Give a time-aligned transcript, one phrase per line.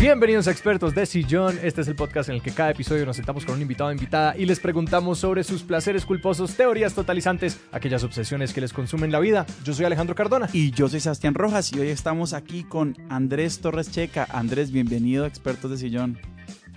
[0.00, 1.58] Bienvenidos a Expertos de Sillón.
[1.62, 3.92] Este es el podcast en el que cada episodio nos sentamos con un invitado o
[3.92, 9.12] invitada y les preguntamos sobre sus placeres culposos, teorías totalizantes, aquellas obsesiones que les consumen
[9.12, 9.44] la vida.
[9.62, 10.48] Yo soy Alejandro Cardona.
[10.54, 14.26] Y yo soy Sebastián Rojas y hoy estamos aquí con Andrés Torres Checa.
[14.30, 16.18] Andrés, bienvenido a Expertos de Sillón.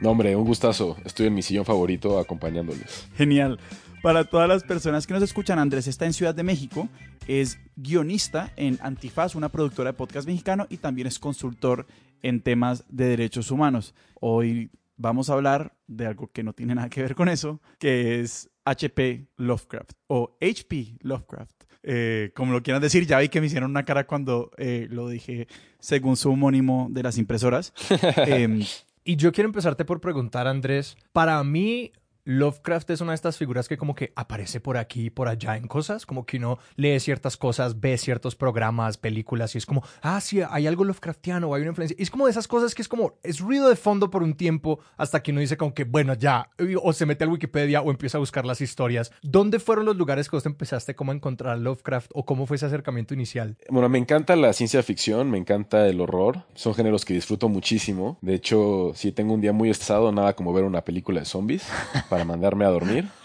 [0.01, 0.97] No, hombre, un gustazo.
[1.05, 3.07] Estoy en mi sillón favorito acompañándoles.
[3.15, 3.57] Genial.
[4.01, 6.89] Para todas las personas que nos escuchan, Andrés está en Ciudad de México,
[7.25, 11.87] es guionista en Antifaz, una productora de podcast mexicano, y también es consultor
[12.23, 13.93] en temas de derechos humanos.
[14.19, 18.21] Hoy vamos a hablar de algo que no tiene nada que ver con eso, que
[18.21, 21.63] es HP Lovecraft o HP Lovecraft.
[21.83, 25.09] Eh, como lo quieran decir, ya vi que me hicieron una cara cuando eh, lo
[25.09, 25.47] dije
[25.79, 27.73] según su homónimo de las impresoras.
[28.25, 28.63] Em,
[29.03, 31.91] y yo quiero empezarte por preguntar, Andrés, para mí
[32.25, 35.57] Lovecraft es una de estas figuras que como que aparece por aquí y por allá
[35.57, 39.83] en cosas, como que uno lee ciertas cosas, ve ciertos programas, películas y es como,
[40.01, 41.97] ah, sí, hay algo Lovecraftiano o hay una influencia.
[41.99, 44.35] Y es como de esas cosas que es como, es ruido de fondo por un
[44.35, 46.49] tiempo hasta que uno dice como que, bueno, ya,
[46.81, 49.11] o se mete al Wikipedia o empieza a buscar las historias.
[49.21, 52.67] ¿Dónde fueron los lugares que vos empezaste como a encontrar Lovecraft o cómo fue ese
[52.67, 53.57] acercamiento inicial?
[53.69, 58.17] Bueno, me encanta la ciencia ficción, me encanta el horror, son géneros que disfruto muchísimo.
[58.21, 61.63] De hecho, si tengo un día muy estresado, nada como ver una película de zombies
[62.13, 63.05] para mandarme a dormir.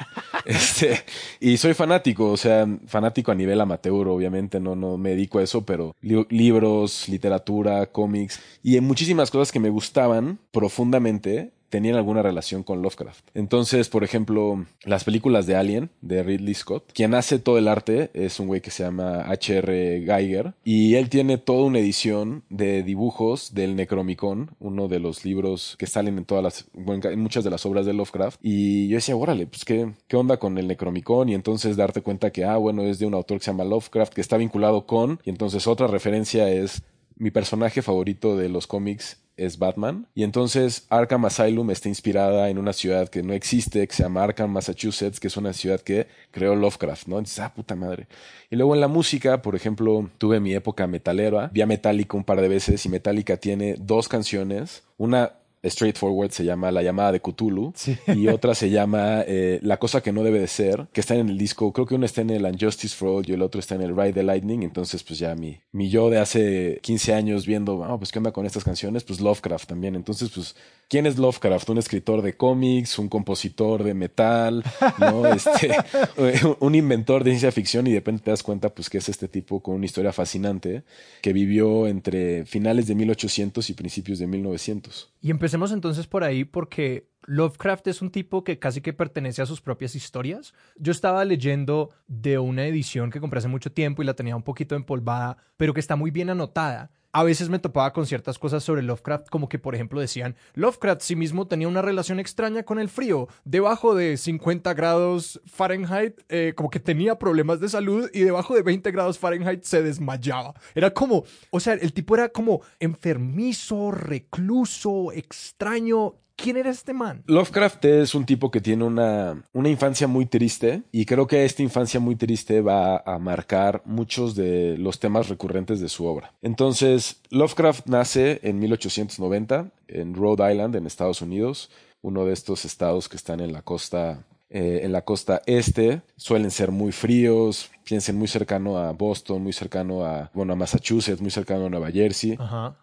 [0.44, 1.04] Este,
[1.40, 5.42] y soy fanático, o sea, fanático a nivel amateur, obviamente, no, no me dedico a
[5.42, 12.62] eso, pero libros, literatura, cómics y muchísimas cosas que me gustaban profundamente tenían alguna relación
[12.62, 13.28] con Lovecraft.
[13.34, 18.10] Entonces, por ejemplo, las películas de Alien, de Ridley Scott, quien hace todo el arte
[18.14, 20.04] es un güey que se llama H.R.
[20.04, 25.76] Geiger y él tiene toda una edición de dibujos del Necromicon, uno de los libros
[25.78, 28.38] que salen en todas las, en muchas de las obras de Lovecraft.
[28.42, 32.30] Y yo decía, órale, pues qué, qué onda con el Necromicon y entonces darte cuenta
[32.30, 35.20] que, ah, bueno, es de un autor que se llama Lovecraft, que está vinculado con,
[35.24, 36.82] y entonces otra referencia es
[37.18, 40.06] mi personaje favorito de los cómics es Batman.
[40.14, 44.24] Y entonces Arkham Asylum está inspirada en una ciudad que no existe, que se llama
[44.24, 47.18] Arkham, Massachusetts, que es una ciudad que creó Lovecraft, ¿no?
[47.18, 48.08] Entonces, ah, puta madre.
[48.50, 52.24] Y luego en la música, por ejemplo, tuve mi época metalera, vi a Metallica un
[52.24, 57.20] par de veces y Metallica tiene dos canciones, una straightforward se llama La llamada de
[57.20, 57.72] Cthulhu
[58.14, 61.28] y otra se llama eh, La cosa que no debe de ser, que está en
[61.28, 63.74] el disco, creo que uno está en el Unjustice for All y el otro está
[63.74, 67.46] en el Ride the Lightning, entonces pues ya mi, mi yo de hace 15 años
[67.46, 70.54] viendo, ah, pues qué onda con estas canciones, pues Lovecraft también, entonces pues
[70.88, 71.68] ¿quién es Lovecraft?
[71.70, 74.64] Un escritor de cómics, un compositor de metal,
[74.98, 75.26] ¿no?
[75.38, 75.74] Este,
[76.60, 77.86] un inventor de ciencia ficción.
[77.86, 80.82] Y de repente te das cuenta pues que es este tipo con una historia fascinante
[81.20, 85.10] que vivió entre finales de 1800 y principios de 1900.
[85.20, 89.46] Y empecemos entonces por ahí porque Lovecraft es un tipo que casi que pertenece a
[89.46, 90.52] sus propias historias.
[90.76, 94.42] Yo estaba leyendo de una edición que compré hace mucho tiempo y la tenía un
[94.42, 98.62] poquito empolvada, pero que está muy bien anotada a veces me topaba con ciertas cosas
[98.62, 102.78] sobre Lovecraft, como que por ejemplo decían, Lovecraft sí mismo tenía una relación extraña con
[102.78, 108.20] el frío, debajo de 50 grados Fahrenheit, eh, como que tenía problemas de salud y
[108.20, 110.54] debajo de 20 grados Fahrenheit se desmayaba.
[110.74, 117.24] Era como, o sea, el tipo era como enfermizo, recluso, extraño, ¿Quién era este man?
[117.26, 121.64] Lovecraft es un tipo que tiene una, una infancia muy triste y creo que esta
[121.64, 126.32] infancia muy triste va a marcar muchos de los temas recurrentes de su obra.
[126.40, 131.70] Entonces, Lovecraft nace en 1890 en Rhode Island, en Estados Unidos,
[132.02, 136.50] uno de estos estados que están en la costa eh, en la costa este suelen
[136.50, 141.30] ser muy fríos, piensen muy cercano a Boston, muy cercano a, bueno, a Massachusetts, muy
[141.30, 142.38] cercano a Nueva Jersey.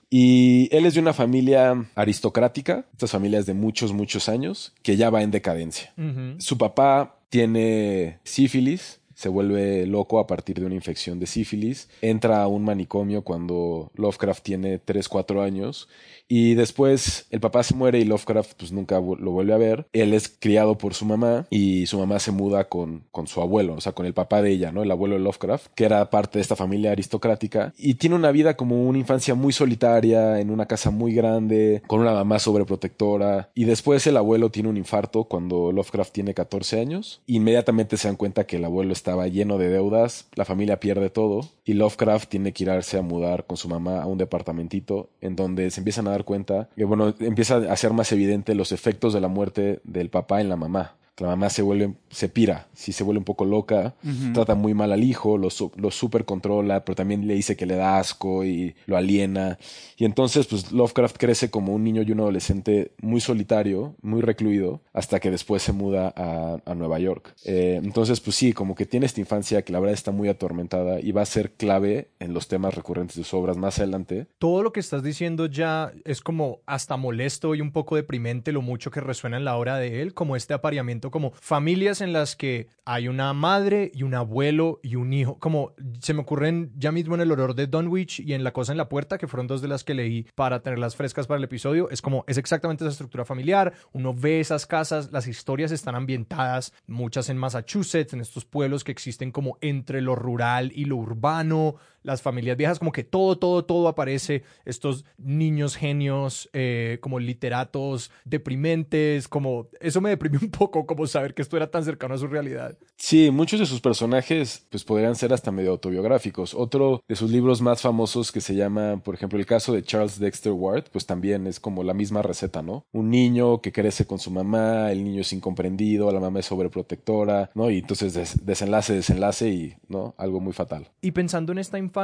[0.09, 5.09] Y él es de una familia aristocrática, estas familias de muchos, muchos años, que ya
[5.09, 5.93] va en decadencia.
[6.37, 12.43] Su papá tiene sífilis, se vuelve loco a partir de una infección de sífilis, entra
[12.43, 15.87] a un manicomio cuando Lovecraft tiene 3, 4 años
[16.27, 19.87] y después el papá se muere y Lovecraft pues nunca lo vuelve a ver.
[19.93, 23.75] Él es criado por su mamá y su mamá se muda con, con su abuelo,
[23.75, 24.83] o sea, con el papá de ella, ¿no?
[24.83, 27.73] El abuelo de Lovecraft, que era parte de esta familia aristocrática.
[27.77, 32.01] Y tiene una vida como una infancia muy solitaria, en una casa muy grande, con
[32.01, 33.51] una mamá sobreprotectora.
[33.53, 37.21] Y después el abuelo tiene un infarto cuando Lovecraft tiene 14 años.
[37.27, 41.41] Inmediatamente se dan cuenta que el abuelo estaba lleno de deudas, la familia pierde todo
[41.63, 45.69] y Lovecraft tiene que irse a mudar con su mamá a un departamentito en donde
[45.69, 49.21] se empiezan a dar cuenta que, bueno, empieza a ser más evidente los efectos de
[49.21, 50.95] la muerte del papá en la mamá.
[51.17, 53.95] La mamá se vuelve, se pira, sí se vuelve un poco loca,
[54.33, 57.75] trata muy mal al hijo, lo, lo super controla, pero también le dice que le
[57.75, 59.57] da asco y lo aliena.
[59.97, 64.81] Y entonces, pues Lovecraft crece como un niño y un adolescente muy solitario, muy recluido,
[64.93, 67.33] hasta que después se muda a, a Nueva York.
[67.45, 70.99] Eh, entonces, pues sí, como que tiene esta infancia que la verdad está muy atormentada
[70.99, 74.27] y va a ser clave en los temas recurrentes de sus obras más adelante.
[74.39, 78.61] Todo lo que estás diciendo ya es como hasta molesto y un poco deprimente lo
[78.61, 82.35] mucho que resuena en la obra de él, como este apareamiento, como familias en las
[82.35, 86.91] que hay una madre y un abuelo y un hijo, como se me ocurren ya
[86.91, 89.47] mismo en el horror de Dunwich y en La cosa en la puerta, que fueron
[89.47, 92.83] dos de las que leí para tenerlas frescas para el episodio, es como, es exactamente
[92.83, 98.21] esa estructura familiar, uno ve esas casas, las historias están ambientadas, muchas en Massachusetts, en
[98.21, 101.75] estos pueblos que existen como entre lo rural y lo urbano,
[102.05, 108.11] las familias viejas, como que todo, todo, todo aparece, estos niños genios, eh, como literatos
[108.23, 112.17] deprimentes, como eso me deprimió un poco, como saber que esto era tan cercano a
[112.17, 112.77] su realidad.
[112.97, 116.53] Sí, muchos de sus personajes pues podrían ser hasta medio autobiográficos.
[116.53, 120.19] Otro de sus libros más famosos que se llama, por ejemplo, el caso de Charles
[120.19, 122.85] Dexter Ward, pues también es como la misma receta, ¿no?
[122.91, 127.49] Un niño que crece con su mamá, el niño es incomprendido, la mamá es sobreprotectora,
[127.55, 127.69] ¿no?
[127.69, 130.13] Y entonces desenlace, desenlace y, ¿no?
[130.17, 130.91] Algo muy fatal.
[131.01, 131.94] Y pensando en esta infancia,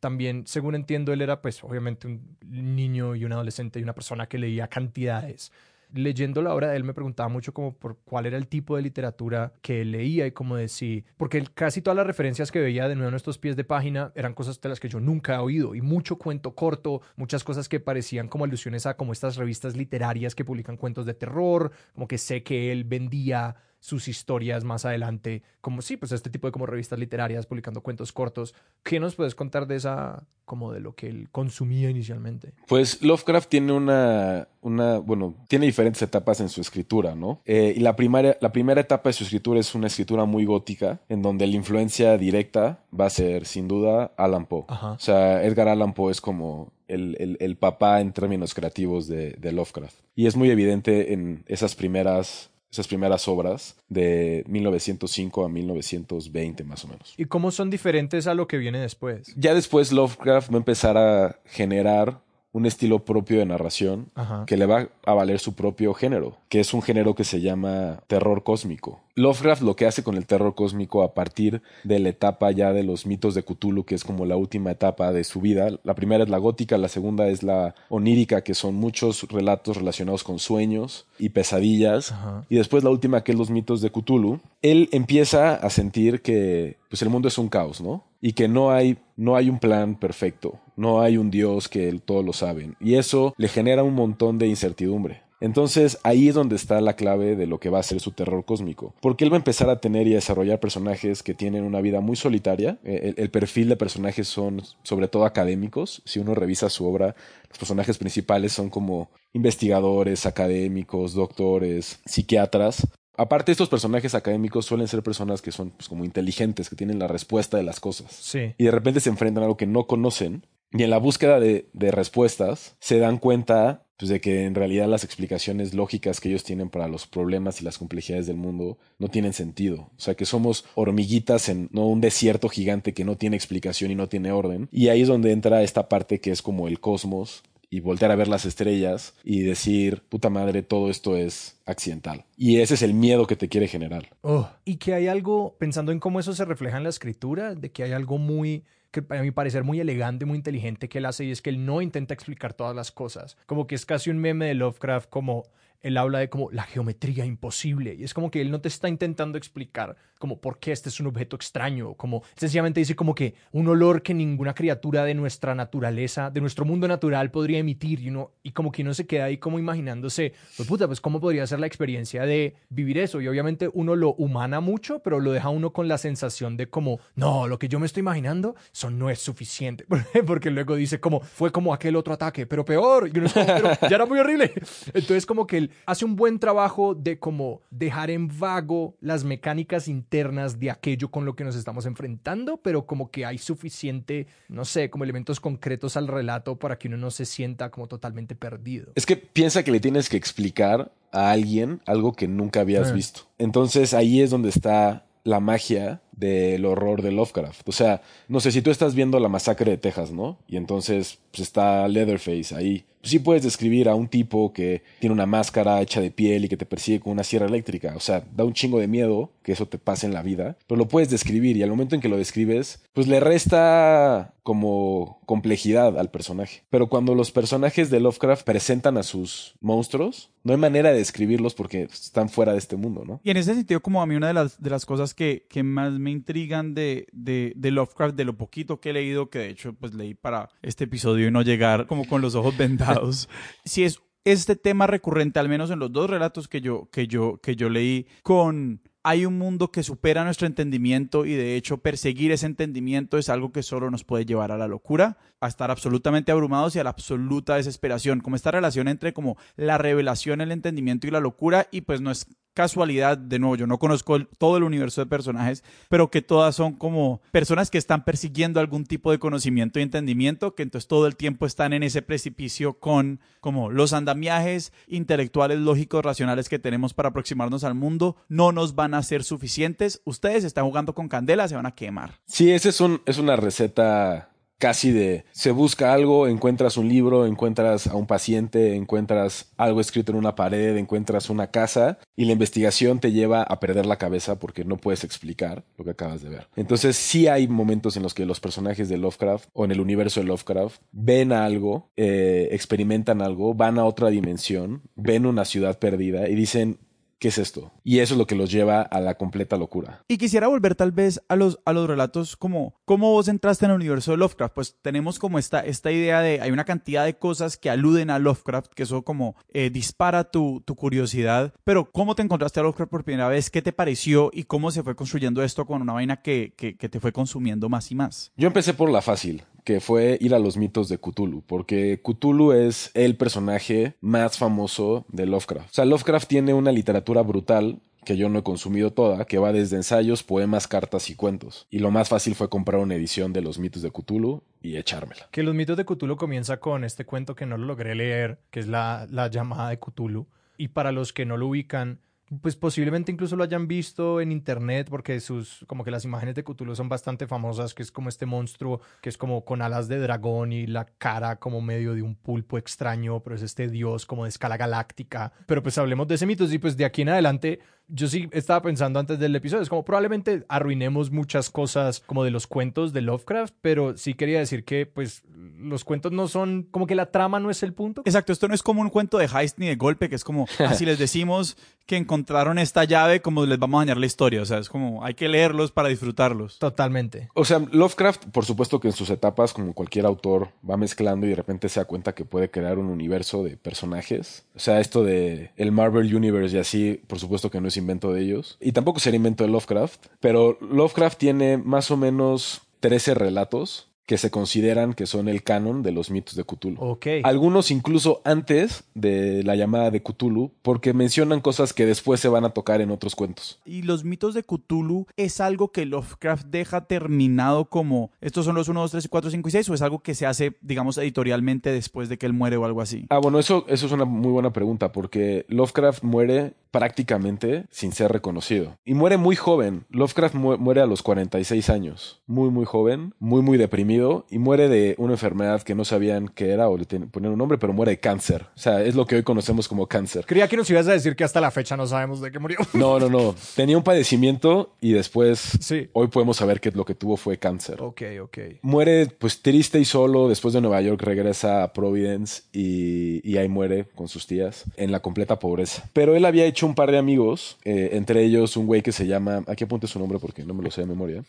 [0.00, 4.26] también, según entiendo, él era pues obviamente un niño y un adolescente y una persona
[4.26, 5.52] que leía cantidades.
[5.92, 8.82] Leyendo la obra de él me preguntaba mucho como por cuál era el tipo de
[8.82, 13.10] literatura que leía y como decía, porque casi todas las referencias que veía de nuevo
[13.10, 15.82] en estos pies de página eran cosas de las que yo nunca he oído y
[15.82, 20.44] mucho cuento corto, muchas cosas que parecían como alusiones a como estas revistas literarias que
[20.44, 25.82] publican cuentos de terror, como que sé que él vendía sus historias más adelante, como
[25.82, 28.54] sí, pues este tipo de como revistas literarias publicando cuentos cortos.
[28.82, 32.52] ¿Qué nos puedes contar de esa, como de lo que él consumía inicialmente?
[32.66, 37.42] Pues Lovecraft tiene una, una bueno, tiene diferentes etapas en su escritura, ¿no?
[37.44, 41.00] Eh, y la primera, la primera etapa de su escritura es una escritura muy gótica,
[41.08, 44.64] en donde la influencia directa va a ser, sin duda, Alan Poe.
[44.68, 49.52] O sea, Edgar Allan Poe es como el, el, papá en términos creativos de, de
[49.52, 49.96] Lovecraft.
[50.14, 56.84] Y es muy evidente en esas primeras esas primeras obras de 1905 a 1920 más
[56.84, 57.14] o menos.
[57.16, 59.34] ¿Y cómo son diferentes a lo que viene después?
[59.36, 62.20] Ya después Lovecraft va a empezar a generar
[62.52, 64.10] un estilo propio de narración
[64.46, 68.00] que le va a valer su propio género, que es un género que se llama
[68.06, 69.02] terror cósmico.
[69.18, 72.82] Lovecraft lo que hace con el terror cósmico a partir de la etapa ya de
[72.82, 75.68] los mitos de Cthulhu, que es como la última etapa de su vida.
[75.84, 80.22] La primera es la gótica, la segunda es la onírica, que son muchos relatos relacionados
[80.22, 82.14] con sueños y pesadillas.
[82.50, 84.38] Y después la última, que es los mitos de Cthulhu.
[84.60, 88.04] Él empieza a sentir que pues el mundo es un caos, ¿no?
[88.20, 92.02] Y que no hay, no hay un plan perfecto, no hay un Dios que él
[92.02, 92.74] todo lo sabe.
[92.80, 95.25] Y eso le genera un montón de incertidumbre.
[95.40, 98.44] Entonces ahí es donde está la clave de lo que va a ser su terror
[98.44, 98.94] cósmico.
[99.00, 102.00] Porque él va a empezar a tener y a desarrollar personajes que tienen una vida
[102.00, 102.78] muy solitaria.
[102.84, 106.02] Eh, el, perfil de personajes son sobre todo académicos.
[106.04, 107.14] Si uno revisa su obra,
[107.48, 112.86] los personajes principales son como investigadores, académicos, doctores, psiquiatras.
[113.18, 117.08] Aparte, estos personajes académicos suelen ser personas que son pues, como inteligentes, que tienen la
[117.08, 118.12] respuesta de las cosas.
[118.12, 118.54] Sí.
[118.58, 120.46] Y de repente se enfrentan a algo que no conocen.
[120.72, 124.88] Y en la búsqueda de, de respuestas se dan cuenta pues, de que en realidad
[124.88, 129.08] las explicaciones lógicas que ellos tienen para los problemas y las complejidades del mundo no
[129.08, 129.90] tienen sentido.
[129.96, 131.86] O sea, que somos hormiguitas en ¿no?
[131.86, 134.68] un desierto gigante que no tiene explicación y no tiene orden.
[134.70, 138.16] Y ahí es donde entra esta parte que es como el cosmos y voltear a
[138.16, 142.24] ver las estrellas y decir, puta madre, todo esto es accidental.
[142.36, 144.08] Y ese es el miedo que te quiere generar.
[144.22, 147.72] Oh, y que hay algo, pensando en cómo eso se refleja en la escritura, de
[147.72, 148.64] que hay algo muy
[149.02, 151.64] que a mi parecer muy elegante, muy inteligente que él hace y es que él
[151.64, 153.36] no intenta explicar todas las cosas.
[153.46, 155.44] Como que es casi un meme de Lovecraft como
[155.82, 158.88] él habla de como la geometría imposible y es como que él no te está
[158.88, 163.34] intentando explicar como por qué este es un objeto extraño, como sencillamente dice como que
[163.52, 168.08] un olor que ninguna criatura de nuestra naturaleza, de nuestro mundo natural podría emitir y,
[168.08, 171.46] uno, y como que uno se queda ahí como imaginándose, pues puta, pues cómo podría
[171.46, 175.50] ser la experiencia de vivir eso y obviamente uno lo humana mucho, pero lo deja
[175.50, 179.10] uno con la sensación de como, no, lo que yo me estoy imaginando, eso no
[179.10, 179.86] es suficiente,
[180.26, 183.96] porque luego dice como, fue como aquel otro ataque, pero peor, y uno pero ya
[183.96, 184.52] era muy horrible.
[184.94, 189.88] Entonces como que él hace un buen trabajo de como dejar en vago las mecánicas
[189.88, 194.64] internas de aquello con lo que nos estamos enfrentando, pero como que hay suficiente, no
[194.64, 198.92] sé, como elementos concretos al relato para que uno no se sienta como totalmente perdido.
[198.94, 202.92] Es que piensa que le tienes que explicar a alguien algo que nunca habías ah.
[202.92, 203.22] visto.
[203.38, 207.68] Entonces ahí es donde está la magia del horror de Lovecraft.
[207.68, 210.38] O sea, no sé, si tú estás viendo la masacre de Texas, ¿no?
[210.48, 215.26] Y entonces pues, está Leatherface ahí sí puedes describir a un tipo que tiene una
[215.26, 217.94] máscara hecha de piel y que te persigue con una sierra eléctrica.
[217.96, 220.78] O sea, da un chingo de miedo que eso te pase en la vida, pero
[220.78, 225.98] lo puedes describir y al momento en que lo describes, pues le resta como complejidad
[225.98, 226.62] al personaje.
[226.70, 231.54] Pero cuando los personajes de Lovecraft presentan a sus monstruos, no hay manera de describirlos
[231.54, 233.20] porque están fuera de este mundo, ¿no?
[233.24, 235.62] Y en ese sentido, como a mí una de las, de las cosas que, que
[235.62, 239.50] más me intrigan de, de, de, Lovecraft, de lo poquito que he leído, que de
[239.50, 243.28] hecho pues leí para este episodio y no llegar como con los ojos vendados,
[243.64, 247.38] si es este tema recurrente, al menos en los dos relatos que yo, que yo,
[247.40, 252.32] que yo leí, con hay un mundo que supera nuestro entendimiento y de hecho perseguir
[252.32, 256.32] ese entendimiento es algo que solo nos puede llevar a la locura, a estar absolutamente
[256.32, 261.06] abrumados y a la absoluta desesperación, como esta relación entre como la revelación, el entendimiento
[261.06, 264.62] y la locura y pues no es casualidad, de nuevo, yo no conozco todo el
[264.62, 269.18] universo de personajes, pero que todas son como personas que están persiguiendo algún tipo de
[269.18, 273.92] conocimiento y entendimiento, que entonces todo el tiempo están en ese precipicio con como los
[273.92, 279.22] andamiajes intelectuales, lógicos, racionales que tenemos para aproximarnos al mundo, no nos van a ser
[279.22, 280.00] suficientes.
[280.04, 282.14] Ustedes están jugando con candela, se van a quemar.
[282.24, 287.26] Sí, esa es, un, es una receta casi de se busca algo, encuentras un libro,
[287.26, 292.32] encuentras a un paciente, encuentras algo escrito en una pared, encuentras una casa y la
[292.32, 296.30] investigación te lleva a perder la cabeza porque no puedes explicar lo que acabas de
[296.30, 296.48] ver.
[296.56, 300.20] Entonces sí hay momentos en los que los personajes de Lovecraft o en el universo
[300.20, 306.28] de Lovecraft ven algo, eh, experimentan algo, van a otra dimensión, ven una ciudad perdida
[306.28, 306.78] y dicen
[307.18, 307.72] ¿qué es esto?
[307.84, 310.04] Y eso es lo que los lleva a la completa locura.
[310.08, 313.70] Y quisiera volver tal vez a los, a los relatos como, ¿cómo vos entraste en
[313.70, 314.54] el universo de Lovecraft?
[314.54, 318.18] Pues tenemos como esta, esta idea de, hay una cantidad de cosas que aluden a
[318.18, 322.90] Lovecraft, que eso como eh, dispara tu, tu curiosidad, pero ¿cómo te encontraste a Lovecraft
[322.90, 323.50] por primera vez?
[323.50, 324.30] ¿Qué te pareció?
[324.32, 327.68] ¿Y cómo se fue construyendo esto con una vaina que, que, que te fue consumiendo
[327.68, 328.32] más y más?
[328.36, 332.52] Yo empecé por la fácil que fue ir a los mitos de Cthulhu, porque Cthulhu
[332.52, 335.70] es el personaje más famoso de Lovecraft.
[335.70, 339.52] O sea, Lovecraft tiene una literatura brutal que yo no he consumido toda, que va
[339.52, 341.66] desde ensayos, poemas, cartas y cuentos.
[341.68, 345.26] Y lo más fácil fue comprar una edición de los mitos de Cthulhu y echármela.
[345.32, 348.60] Que los mitos de Cthulhu comienza con este cuento que no lo logré leer, que
[348.60, 350.28] es la, la llamada de Cthulhu.
[350.56, 351.98] Y para los que no lo ubican,
[352.42, 356.42] pues posiblemente incluso lo hayan visto en internet porque sus como que las imágenes de
[356.42, 359.98] Cthulhu son bastante famosas, que es como este monstruo que es como con alas de
[359.98, 364.24] dragón y la cara como medio de un pulpo extraño, pero es este dios como
[364.24, 365.32] de escala galáctica.
[365.46, 368.62] Pero pues hablemos de ese mito y pues de aquí en adelante yo sí estaba
[368.62, 373.00] pensando antes del episodio, es como probablemente arruinemos muchas cosas como de los cuentos de
[373.00, 375.22] Lovecraft, pero sí quería decir que pues
[375.58, 378.02] los cuentos no son, como que la trama no es el punto.
[378.04, 380.46] Exacto, esto no es como un cuento de heist ni de golpe, que es como,
[380.58, 384.44] así les decimos que encontraron esta llave, como les vamos a dañar la historia, o
[384.44, 386.58] sea, es como, hay que leerlos para disfrutarlos.
[386.58, 387.28] Totalmente.
[387.34, 391.30] O sea, Lovecraft, por supuesto que en sus etapas, como cualquier autor, va mezclando y
[391.30, 394.44] de repente se da cuenta que puede crear un universo de personajes.
[394.56, 398.12] O sea, esto de el Marvel Universe y así, por supuesto que no es invento
[398.12, 398.56] de ellos.
[398.60, 400.06] Y tampoco sería invento de Lovecraft.
[400.20, 405.82] Pero Lovecraft tiene más o menos 13 relatos que se consideran que son el canon
[405.82, 406.76] de los mitos de Cthulhu.
[406.78, 407.22] Okay.
[407.24, 412.44] Algunos incluso antes de la llamada de Cthulhu, porque mencionan cosas que después se van
[412.44, 413.58] a tocar en otros cuentos.
[413.64, 418.68] ¿Y los mitos de Cthulhu es algo que Lovecraft deja terminado como estos son los
[418.68, 421.72] 1, 2, 3, 4, 5 y 6 o es algo que se hace, digamos, editorialmente
[421.72, 423.06] después de que él muere o algo así?
[423.10, 428.12] Ah, bueno, eso, eso es una muy buena pregunta, porque Lovecraft muere prácticamente sin ser
[428.12, 428.76] reconocido.
[428.84, 429.86] Y muere muy joven.
[429.88, 432.20] Lovecraft muere a los 46 años.
[432.26, 436.50] Muy, muy joven, muy, muy deprimido y muere de una enfermedad que no sabían qué
[436.50, 438.42] era o le ponían un nombre, pero muere de cáncer.
[438.54, 440.26] O sea, es lo que hoy conocemos como cáncer.
[440.26, 442.58] Creía que nos ibas a decir que hasta la fecha no sabemos de qué murió.
[442.74, 443.34] No, no, no.
[443.54, 445.88] Tenía un padecimiento y después sí.
[445.94, 447.80] hoy podemos saber que lo que tuvo fue cáncer.
[447.80, 448.38] Ok, ok.
[448.60, 450.28] Muere pues triste y solo.
[450.28, 454.92] Después de Nueva York regresa a Providence y, y ahí muere con sus tías en
[454.92, 455.88] la completa pobreza.
[455.94, 459.06] Pero él había hecho un par de amigos, eh, entre ellos un güey que se
[459.06, 461.24] llama, aquí apunte su nombre porque no me lo sé de memoria,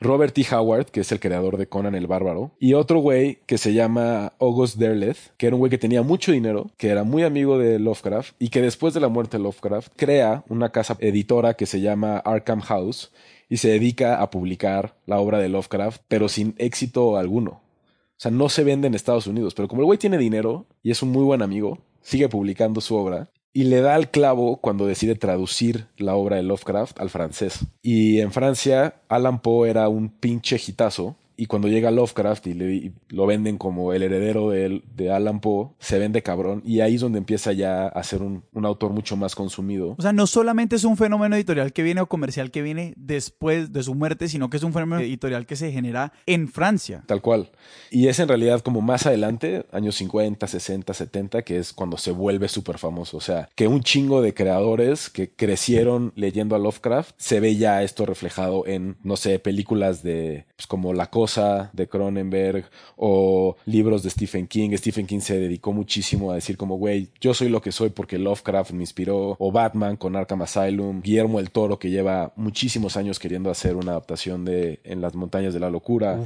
[0.00, 0.46] Robert T.
[0.50, 4.32] Howard, que es el creador de Conan el Bárbaro, y otro güey que se llama
[4.40, 7.78] August Derleth, que era un güey que tenía mucho dinero, que era muy amigo de
[7.78, 11.82] Lovecraft y que después de la muerte de Lovecraft crea una casa editora que se
[11.82, 13.12] llama Arkham House
[13.50, 17.50] y se dedica a publicar la obra de Lovecraft, pero sin éxito alguno.
[17.50, 20.90] O sea, no se vende en Estados Unidos, pero como el güey tiene dinero y
[20.90, 24.86] es un muy buen amigo, sigue publicando su obra y le da al clavo cuando
[24.86, 27.60] decide traducir la obra de Lovecraft al francés.
[27.82, 32.74] Y en Francia, Alan Poe era un pinche hitazo Y cuando llega Lovecraft y, le,
[32.74, 36.60] y lo venden como el heredero de, de Alan Poe, se vende cabrón.
[36.66, 39.94] Y ahí es donde empieza ya a ser un, un autor mucho más consumido.
[39.96, 43.72] O sea, no solamente es un fenómeno editorial que viene o comercial que viene después
[43.72, 47.04] de su muerte, sino que es un fenómeno editorial que se genera en Francia.
[47.06, 47.48] Tal cual.
[47.90, 52.10] Y es en realidad como más adelante, años 50, 60, 70, que es cuando se
[52.10, 53.16] vuelve súper famoso.
[53.16, 57.82] O sea, que un chingo de creadores que crecieron leyendo a Lovecraft, se ve ya
[57.82, 62.64] esto reflejado en, no sé, películas de, pues como La Cosa de Cronenberg
[62.96, 64.70] o libros de Stephen King.
[64.76, 68.18] Stephen King se dedicó muchísimo a decir como, güey, yo soy lo que soy porque
[68.18, 73.18] Lovecraft me inspiró, o Batman con Arkham Asylum, Guillermo el Toro que lleva muchísimos años
[73.18, 76.20] queriendo hacer una adaptación de En las montañas de la locura,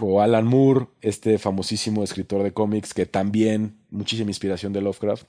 [0.00, 5.28] o Alan Moore, este famosísimo escritor de cómics que también muchísima inspiración de Lovecraft.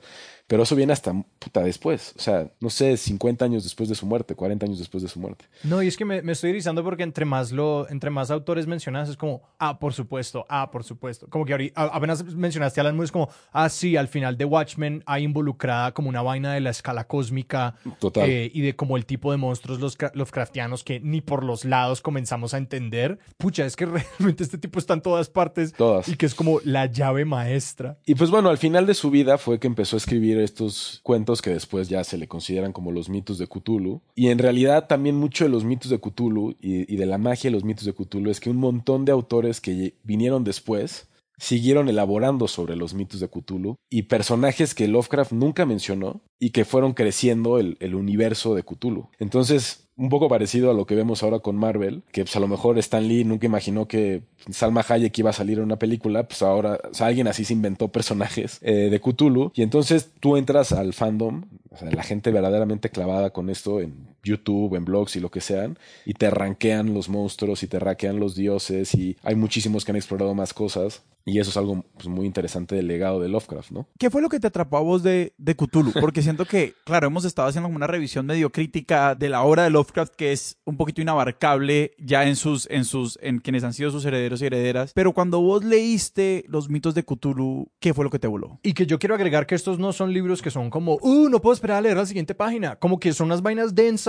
[0.50, 2.16] Pero eso viene hasta puta después.
[2.18, 5.20] O sea, no sé, 50 años después de su muerte, 40 años después de su
[5.20, 5.46] muerte.
[5.64, 8.66] No, y es que me, me estoy erizando porque entre más lo, entre más autores
[8.66, 11.28] mencionas es como, ah, por supuesto, ah, por supuesto.
[11.30, 14.46] Como que ahorita, apenas mencionaste a Alan Moore, es como, ah, sí, al final de
[14.46, 17.76] Watchmen hay involucrada como una vaina de la escala cósmica.
[18.00, 18.28] Total.
[18.28, 22.02] eh, y de como el tipo de monstruos los Lovecraftianos que ni por los lados
[22.02, 23.20] comenzamos a entender.
[23.38, 23.86] Pucha, es que
[24.18, 25.74] realmente este tipo está en todas partes.
[25.74, 26.08] Todas.
[26.08, 28.00] Y que es como la llave maestra.
[28.08, 31.42] Y pues bueno, al final de su vida fue que empezó a escribir estos cuentos
[31.42, 34.02] que después ya se le consideran como los mitos de Cthulhu.
[34.16, 37.56] Y en realidad también mucho de los mitos de Cthulhu y, de la magia de
[37.56, 42.48] los mitos de Cthulhu es que un montón de autores que vinieron después siguieron elaborando
[42.48, 47.60] sobre los mitos de Cthulhu y personajes que Lovecraft nunca mencionó y que fueron creciendo
[47.60, 49.10] el, el universo de Cthulhu.
[49.20, 52.48] Entonces, un poco parecido a lo que vemos ahora con Marvel, que pues a lo
[52.48, 56.42] mejor Stan Lee nunca imaginó que Salma Hayek iba a salir en una película, pues
[56.42, 59.52] ahora o sea, alguien así se inventó personajes eh, de Cthulhu.
[59.54, 64.08] Y entonces tú entras al fandom, o sea, la gente verdaderamente clavada con esto en
[64.24, 68.20] YouTube, en blogs y lo que sean, y te ranquean los monstruos y te ranquean
[68.20, 72.08] los dioses y hay muchísimos que han explorado más cosas y eso es algo pues,
[72.08, 73.88] muy interesante del legado de Lovecraft, ¿no?
[73.98, 75.92] ¿Qué fue lo que te atrapó a vos de, de Cthulhu?
[76.00, 79.70] Porque siento que, claro, hemos estado haciendo una revisión medio crítica de la obra de
[79.70, 83.92] Lovecraft que es un poquito inabarcable ya en sus, en sus, en quienes han sido
[83.92, 84.94] sus herederos y herederas.
[84.94, 88.60] Pero cuando vos leíste los mitos de Cthulhu, ¿qué fue lo que te voló?
[88.64, 91.42] Y que yo quiero agregar que estos no son libros que son como, uh, no
[91.42, 92.78] puedo esperar a leer la siguiente página.
[92.78, 94.00] Como que son unas vainas densas,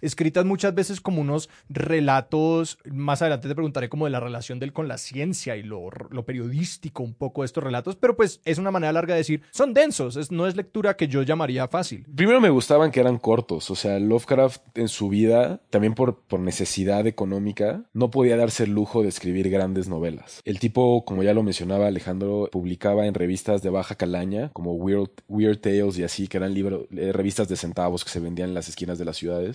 [0.00, 2.78] escritas muchas veces como unos relatos.
[2.90, 5.90] Más adelante te preguntaré como de la relación de él con la ciencia y lo,
[6.24, 7.96] periodístico un poco de estos relatos.
[7.96, 11.22] Pero pues es una manera larga de decir, son densos, no es lectura que yo
[11.22, 12.06] llamaría fácil.
[12.14, 17.06] Primero me gustaban que eran cortos, o sea, Lovecraft en su vida, también por, necesidad
[17.06, 20.40] económica, no podía darse el lujo de escribir grandes novelas.
[20.44, 25.10] El tipo, como ya lo mencionaba Alejandro, publicaba en revistas de baja calaña, como Weird,
[25.28, 28.68] Weird Tales y así, que eran eh, revistas de centavos que se vendían en las
[28.68, 29.47] esquinas de las ciudades.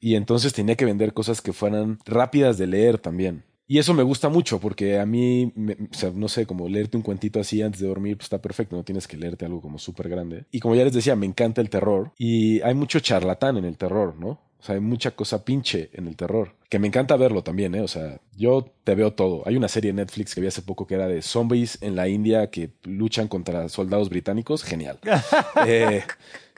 [0.00, 3.44] Y entonces tenía que vender cosas que fueran rápidas de leer también.
[3.68, 6.96] Y eso me gusta mucho porque a mí, me, o sea, no sé, como leerte
[6.96, 9.78] un cuentito así antes de dormir, pues está perfecto, no tienes que leerte algo como
[9.78, 10.44] súper grande.
[10.52, 13.76] Y como ya les decía, me encanta el terror y hay mucho charlatán en el
[13.76, 14.40] terror, ¿no?
[14.58, 16.54] O sea, hay mucha cosa pinche en el terror.
[16.68, 17.80] Que me encanta verlo también, ¿eh?
[17.82, 19.42] O sea, yo te veo todo.
[19.46, 22.08] Hay una serie en Netflix que vi hace poco que era de zombies en la
[22.08, 24.62] India que luchan contra soldados británicos.
[24.64, 24.98] Genial.
[25.66, 26.02] eh,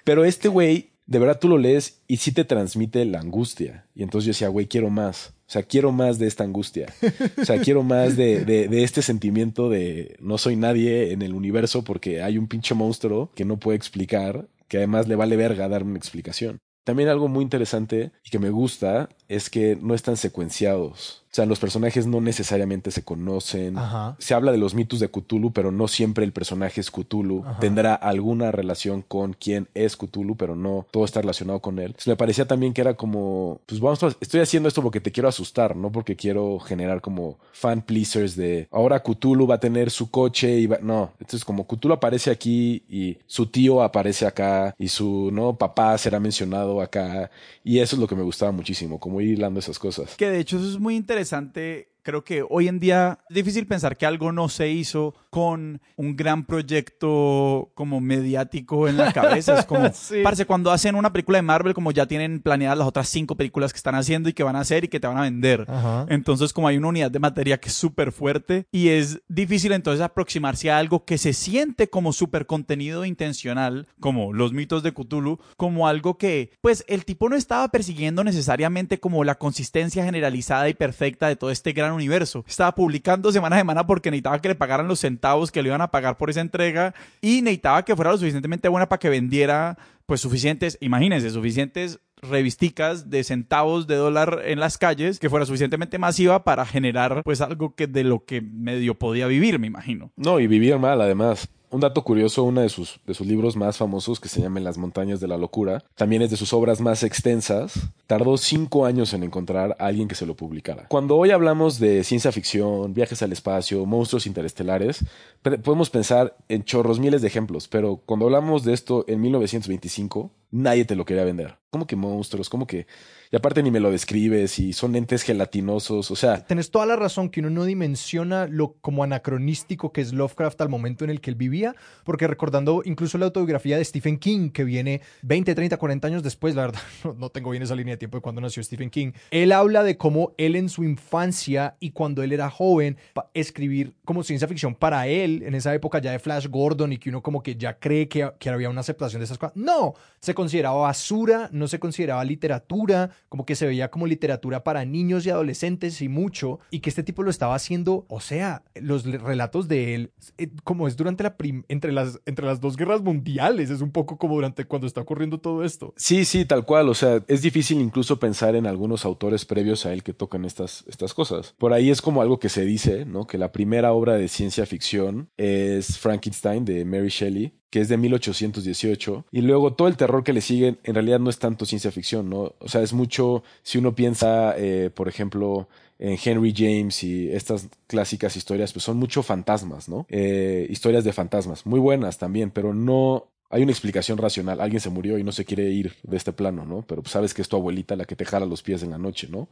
[0.04, 3.86] pero este güey, de verdad tú lo lees y sí te transmite la angustia.
[3.94, 5.32] Y entonces yo decía, güey, quiero más.
[5.48, 6.92] O sea, quiero más de esta angustia.
[7.40, 11.82] O sea, quiero más de, de, este sentimiento de no soy nadie en el universo
[11.82, 15.92] porque hay un pinche monstruo que no puede explicar, que además le vale verga darme
[15.92, 16.58] una explicación.
[16.84, 21.24] También algo muy interesante y que me gusta es que no están secuenciados.
[21.38, 23.78] Sea, los personajes no necesariamente se conocen.
[23.78, 24.16] Ajá.
[24.18, 27.44] Se habla de los mitos de Cthulhu, pero no siempre el personaje es Cthulhu.
[27.46, 27.60] Ajá.
[27.60, 31.86] Tendrá alguna relación con quién es Cthulhu, pero no todo está relacionado con él.
[31.86, 35.12] Entonces me parecía también que era como, pues vamos, a, estoy haciendo esto porque te
[35.12, 39.92] quiero asustar, no porque quiero generar como fan pleasers de ahora Cthulhu va a tener
[39.92, 41.12] su coche y va, no.
[41.20, 46.18] Entonces como Cthulhu aparece aquí y su tío aparece acá y su no papá será
[46.18, 47.30] mencionado acá
[47.62, 50.16] y eso es lo que me gustaba muchísimo, como ir hilando esas cosas.
[50.16, 53.66] Que de hecho eso es muy interesante interesante creo que hoy en día es difícil
[53.66, 59.58] pensar que algo no se hizo con un gran proyecto como mediático en la cabeza.
[59.58, 60.22] Es como, Sí.
[60.22, 63.74] parce, cuando hacen una película de Marvel, como ya tienen planeadas las otras cinco películas
[63.74, 65.66] que están haciendo y que van a hacer y que te van a vender.
[65.68, 66.06] Ajá.
[66.08, 70.00] Entonces, como hay una unidad de materia que es súper fuerte y es difícil entonces
[70.00, 75.40] aproximarse a algo que se siente como súper contenido intencional, como los mitos de Cthulhu,
[75.58, 80.74] como algo que, pues, el tipo no estaba persiguiendo necesariamente como la consistencia generalizada y
[80.74, 82.44] perfecta de todo este gran universo.
[82.48, 85.80] Estaba publicando semana a semana porque necesitaba que le pagaran los centavos que le iban
[85.80, 89.76] a pagar por esa entrega y necesitaba que fuera lo suficientemente buena para que vendiera
[90.06, 95.98] pues suficientes, imagínense, suficientes revisticas de centavos de dólar en las calles que fuera suficientemente
[95.98, 100.10] masiva para generar pues algo que de lo que medio podía vivir, me imagino.
[100.16, 101.48] No, y vivir mal además.
[101.70, 104.78] Un dato curioso, uno de sus, de sus libros más famosos, que se llama las
[104.78, 107.74] montañas de la locura, también es de sus obras más extensas.
[108.06, 110.86] Tardó cinco años en encontrar a alguien que se lo publicara.
[110.88, 115.04] Cuando hoy hablamos de ciencia ficción, viajes al espacio, monstruos interestelares,
[115.42, 120.84] podemos pensar en chorros miles de ejemplos, pero cuando hablamos de esto en 1925, nadie
[120.84, 121.58] te lo quería vender.
[121.70, 122.48] ¿Cómo que monstruos?
[122.48, 122.86] ¿Cómo que
[123.30, 126.42] y aparte ni me lo describes y son entes gelatinosos, o sea...
[126.46, 130.70] Tienes toda la razón que uno no dimensiona lo como anacronístico que es Lovecraft al
[130.70, 134.64] momento en el que él vivía, porque recordando incluso la autobiografía de Stephen King, que
[134.64, 136.80] viene 20, 30, 40 años después, la verdad
[137.18, 139.98] no, tengo bien esa línea de tiempo de cuando nació Stephen King, él habla de
[139.98, 142.96] cómo él en su infancia y cuando él era joven,
[143.34, 147.10] escribir como ciencia ficción para él, en esa época ya de Flash Gordon y que
[147.10, 149.54] uno como que ya cree que, que había una aceptación de esas cosas.
[149.54, 154.84] No, se consideraba basura, no se consideraba literatura, como que se veía como literatura para
[154.84, 159.02] niños y adolescentes y mucho, y que este tipo lo estaba haciendo, o sea, los
[159.04, 161.34] relatos de él, eh, como es durante la
[161.66, 165.38] entre las entre las dos guerras mundiales, es un poco como durante cuando está ocurriendo
[165.38, 165.92] todo esto.
[165.96, 169.92] Sí, sí, tal cual, o sea, es difícil incluso pensar en algunos autores previos a
[169.92, 171.56] él que tocan estas estas cosas.
[171.58, 173.26] Por ahí es como algo que se dice, ¿no?
[173.26, 177.96] Que la primera obra de ciencia ficción es Frankenstein de Mary Shelley que es de
[177.96, 181.90] 1818, y luego todo el terror que le sigue en realidad no es tanto ciencia
[181.90, 182.54] ficción, ¿no?
[182.58, 187.68] O sea, es mucho, si uno piensa, eh, por ejemplo, en Henry James y estas
[187.86, 190.06] clásicas historias, pues son mucho fantasmas, ¿no?
[190.08, 194.60] Eh, historias de fantasmas, muy buenas también, pero no hay una explicación racional.
[194.60, 196.82] Alguien se murió y no se quiere ir de este plano, ¿no?
[196.86, 199.28] Pero sabes que es tu abuelita la que te jala los pies en la noche,
[199.30, 199.48] ¿no?